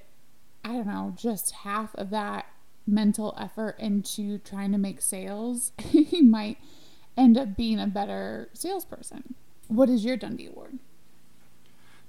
I 0.65 0.73
don't 0.73 0.87
know, 0.87 1.15
just 1.17 1.53
half 1.53 1.95
of 1.95 2.11
that 2.11 2.47
mental 2.87 3.35
effort 3.39 3.77
into 3.79 4.39
trying 4.39 4.73
to 4.73 4.79
make 4.79 5.01
sales, 5.01 5.73
he 5.79 6.21
might 6.21 6.59
end 7.17 7.39
up 7.39 7.57
being 7.57 7.79
a 7.79 7.87
better 7.87 8.51
salesperson. 8.53 9.35
What 9.69 9.89
is 9.89 10.05
your 10.05 10.17
Dundie 10.17 10.51
Award? 10.51 10.79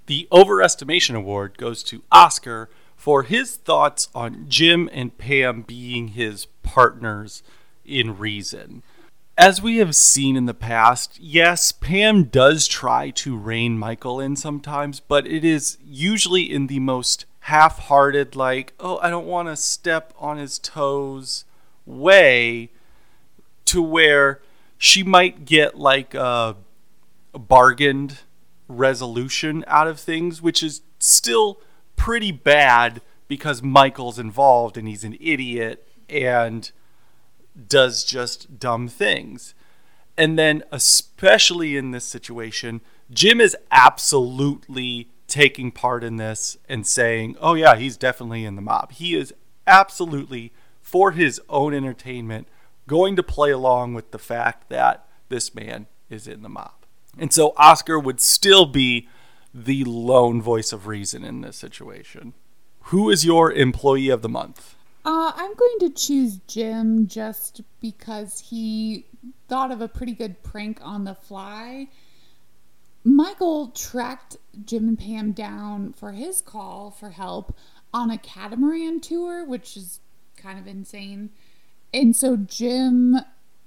The 0.07 0.27
Overestimation 0.31 1.15
Award 1.15 1.57
goes 1.57 1.81
to 1.83 2.03
Oscar 2.11 2.69
for 2.95 3.23
his 3.23 3.55
thoughts 3.55 4.07
on 4.13 4.45
Jim 4.47 4.89
and 4.93 5.17
Pam 5.17 5.63
being 5.63 6.09
his 6.09 6.45
partners 6.63 7.41
in 7.83 8.17
reason. 8.17 8.83
As 9.37 9.61
we 9.61 9.77
have 9.77 9.95
seen 9.95 10.35
in 10.37 10.45
the 10.45 10.53
past, 10.53 11.19
yes, 11.19 11.71
Pam 11.71 12.25
does 12.25 12.67
try 12.67 13.09
to 13.11 13.37
rein 13.37 13.77
Michael 13.77 14.19
in 14.19 14.35
sometimes, 14.35 14.99
but 14.99 15.27
it 15.27 15.43
is 15.43 15.77
usually 15.85 16.43
in 16.43 16.67
the 16.67 16.79
most 16.79 17.25
half 17.41 17.79
hearted, 17.79 18.35
like, 18.35 18.73
oh, 18.79 18.97
I 18.99 19.09
don't 19.09 19.27
want 19.27 19.49
to 19.49 19.55
step 19.55 20.13
on 20.17 20.37
his 20.37 20.57
toes 20.57 21.45
way, 21.85 22.69
to 23.65 23.81
where 23.81 24.39
she 24.77 25.03
might 25.03 25.45
get 25.45 25.77
like 25.77 26.13
a, 26.13 26.55
a 27.33 27.39
bargained 27.39 28.19
resolution 28.67 29.63
out 29.67 29.88
of 29.88 29.99
things, 29.99 30.41
which 30.41 30.63
is 30.63 30.82
still 30.99 31.60
pretty 31.95 32.32
bad 32.32 33.01
because 33.28 33.63
Michael's 33.63 34.19
involved 34.19 34.78
and 34.78 34.88
he's 34.88 35.04
an 35.04 35.17
idiot 35.19 35.88
and 36.10 36.71
does 37.67 38.04
just 38.04 38.60
dumb 38.60 38.88
things. 38.88 39.54
And 40.17 40.39
then, 40.39 40.63
especially 40.71 41.75
in 41.75 41.91
this 41.91 42.06
situation, 42.06 42.82
Jim 43.12 43.41
is 43.41 43.56
absolutely 43.71 45.10
taking 45.28 45.71
part 45.71 46.04
in 46.04 46.17
this 46.17 46.58
and 46.69 46.86
saying, 46.88 47.36
oh, 47.39 47.54
yeah, 47.54 47.75
he's 47.75 47.97
definitely 47.97 48.45
in 48.45 48.56
the 48.56 48.62
mob. 48.62 48.93
He 48.93 49.15
is 49.15 49.34
absolutely, 49.67 50.54
for 50.82 51.12
his 51.12 51.41
own 51.49 51.73
entertainment, 51.73 52.47
going 52.88 53.15
to 53.15 53.23
play 53.23 53.51
along 53.51 53.93
with 53.93 54.12
the 54.12 54.19
fact 54.19 54.69
that 54.69 55.08
this 55.30 55.54
man 55.56 55.88
is 56.10 56.28
in 56.28 56.43
the 56.43 56.49
mob. 56.49 56.84
And 57.17 57.32
so 57.32 57.54
Oscar 57.58 57.99
would 57.99 58.19
still 58.19 58.65
be 58.65 59.08
the 59.54 59.84
lone 59.86 60.41
voice 60.41 60.73
of 60.73 60.88
reason 60.88 61.23
in 61.23 61.41
this 61.41 61.56
situation. 61.56 62.34
Who 62.89 63.10
is 63.10 63.25
your 63.25 63.51
employee 63.51 64.10
of 64.10 64.21
the 64.21 64.30
month? 64.30 64.75
Uh, 65.06 65.32
I'm 65.36 65.54
going 65.54 65.80
to 65.80 65.89
choose 65.89 66.39
Jim 66.47 67.08
just 67.08 67.62
because 67.80 68.39
he 68.49 69.06
thought 69.47 69.71
of 69.71 69.82
a 69.82 69.88
pretty 69.88 70.13
good 70.13 70.41
prank 70.43 70.80
on 70.82 71.04
the 71.04 71.15
fly. 71.15 71.88
Michael 73.04 73.67
tracked 73.67 74.38
Jim 74.65 74.88
and 74.88 74.99
Pam 74.99 75.32
down 75.32 75.93
for 75.93 76.12
his 76.12 76.41
call 76.41 76.89
for 76.89 77.12
help 77.12 77.56
on 77.93 78.10
a 78.10 78.17
catamaran 78.17 78.99
tour, 78.99 79.45
which 79.45 79.78
is 79.78 79.99
kind 80.36 80.58
of 80.58 80.67
insane. 80.67 81.30
And 81.93 82.15
so 82.15 82.36
Jim 82.36 83.15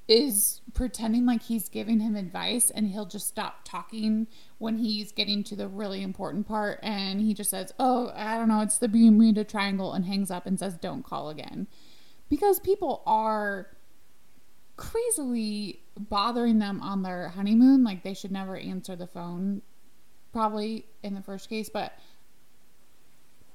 is 0.09 0.63
pretending 0.73 1.27
like 1.27 1.43
he's 1.43 1.69
giving 1.69 2.01
him 2.01 2.17
advice 2.17 2.71
and 2.71 2.89
he'll 2.89 3.07
just 3.07 3.29
stop 3.29 3.61
talking 3.65 4.27
when 4.57 4.79
he's 4.79 5.13
getting 5.13 5.45
to 5.45 5.55
the 5.55 5.69
really 5.69 6.03
important 6.03 6.49
part. 6.49 6.81
And 6.83 7.21
he 7.21 7.35
just 7.35 7.51
says, 7.51 7.73
"Oh, 7.79 8.11
I 8.15 8.39
don't 8.39 8.49
know, 8.49 8.63
it's 8.63 8.79
the 8.79 8.89
Bermuda 8.89 9.45
Triangle" 9.45 9.93
and 9.93 10.07
hangs 10.07 10.31
up 10.31 10.47
and 10.47 10.59
says, 10.59 10.79
"Don't 10.79 11.05
call 11.05 11.29
again." 11.29 11.69
Because 12.31 12.59
people 12.59 13.03
are 13.07 13.69
crazily 14.77 15.83
bothering 15.99 16.59
them 16.59 16.81
on 16.81 17.03
their 17.03 17.29
honeymoon, 17.29 17.85
like 17.85 18.03
they 18.03 18.15
should 18.15 18.33
never 18.33 18.57
answer 18.57 18.97
the 18.97 19.07
phone 19.07 19.61
probably 20.33 20.87
in 21.03 21.15
the 21.15 21.23
first 21.23 21.49
case, 21.49 21.69
but 21.69 21.99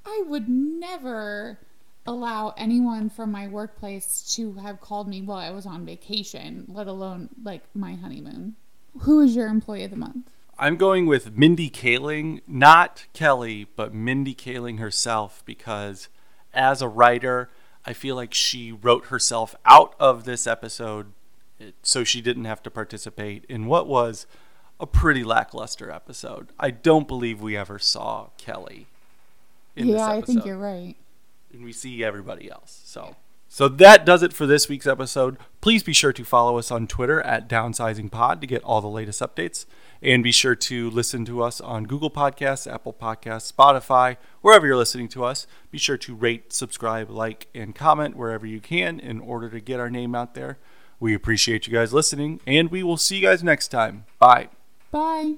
I 0.05 0.23
would 0.27 0.49
never 0.49 1.59
allow 2.05 2.53
anyone 2.57 3.09
from 3.09 3.31
my 3.31 3.47
workplace 3.47 4.33
to 4.35 4.53
have 4.53 4.81
called 4.81 5.07
me 5.07 5.21
while 5.21 5.37
I 5.37 5.51
was 5.51 5.65
on 5.65 5.85
vacation, 5.85 6.65
let 6.67 6.87
alone 6.87 7.29
like 7.43 7.63
my 7.73 7.93
honeymoon. 7.93 8.55
Who 9.01 9.21
is 9.21 9.35
your 9.35 9.47
employee 9.47 9.85
of 9.85 9.91
the 9.91 9.97
month? 9.97 10.29
I'm 10.59 10.75
going 10.75 11.07
with 11.07 11.35
Mindy 11.35 11.69
Kaling, 11.69 12.41
not 12.45 13.05
Kelly, 13.13 13.67
but 13.75 13.93
Mindy 13.93 14.35
Kaling 14.35 14.79
herself, 14.79 15.41
because 15.45 16.09
as 16.53 16.81
a 16.81 16.87
writer, 16.87 17.49
I 17.85 17.93
feel 17.93 18.15
like 18.15 18.33
she 18.33 18.71
wrote 18.71 19.05
herself 19.05 19.55
out 19.65 19.95
of 19.99 20.25
this 20.25 20.45
episode 20.45 21.07
so 21.81 22.03
she 22.03 22.21
didn't 22.21 22.45
have 22.45 22.61
to 22.63 22.71
participate 22.71 23.45
in 23.49 23.65
what 23.65 23.87
was 23.87 24.27
a 24.79 24.85
pretty 24.85 25.23
lackluster 25.23 25.89
episode. 25.89 26.49
I 26.59 26.71
don't 26.71 27.07
believe 27.07 27.41
we 27.41 27.57
ever 27.57 27.79
saw 27.79 28.27
Kelly. 28.37 28.87
yeah, 29.75 30.07
I 30.07 30.21
think 30.21 30.45
you're 30.45 30.57
right 30.57 30.95
and 31.53 31.63
we 31.63 31.71
see 31.71 32.03
everybody 32.03 32.49
else. 32.49 32.81
So. 32.85 33.15
So 33.49 33.67
that 33.67 34.03
does 34.03 34.23
it 34.23 34.33
for 34.33 34.47
this 34.47 34.67
week's 34.67 34.87
episode. 34.87 35.37
Please 35.61 35.83
be 35.83 35.93
sure 35.93 36.11
to 36.11 36.25
follow 36.25 36.57
us 36.57 36.71
on 36.71 36.87
Twitter 36.87 37.21
at 37.21 37.47
DownsizingPod 37.47 38.41
to 38.41 38.47
get 38.47 38.63
all 38.63 38.81
the 38.81 38.87
latest 38.87 39.21
updates. 39.21 39.67
And 40.01 40.23
be 40.23 40.31
sure 40.31 40.55
to 40.55 40.89
listen 40.89 41.23
to 41.25 41.43
us 41.43 41.61
on 41.61 41.83
Google 41.85 42.09
Podcasts, 42.09 42.65
Apple 42.65 42.93
Podcasts, 42.93 43.53
Spotify, 43.53 44.17
wherever 44.41 44.65
you're 44.65 44.75
listening 44.75 45.07
to 45.09 45.23
us. 45.23 45.45
Be 45.69 45.77
sure 45.77 45.97
to 45.97 46.15
rate, 46.15 46.51
subscribe, 46.51 47.11
like, 47.11 47.47
and 47.53 47.75
comment 47.75 48.17
wherever 48.17 48.47
you 48.47 48.59
can 48.59 48.99
in 48.99 49.19
order 49.19 49.51
to 49.51 49.59
get 49.59 49.79
our 49.79 49.91
name 49.91 50.15
out 50.15 50.33
there. 50.33 50.57
We 50.99 51.13
appreciate 51.13 51.67
you 51.67 51.73
guys 51.73 51.93
listening, 51.93 52.41
and 52.47 52.71
we 52.71 52.81
will 52.81 52.97
see 52.97 53.17
you 53.17 53.21
guys 53.21 53.43
next 53.43 53.67
time. 53.67 54.05
Bye. 54.17 54.49
Bye. 54.89 55.35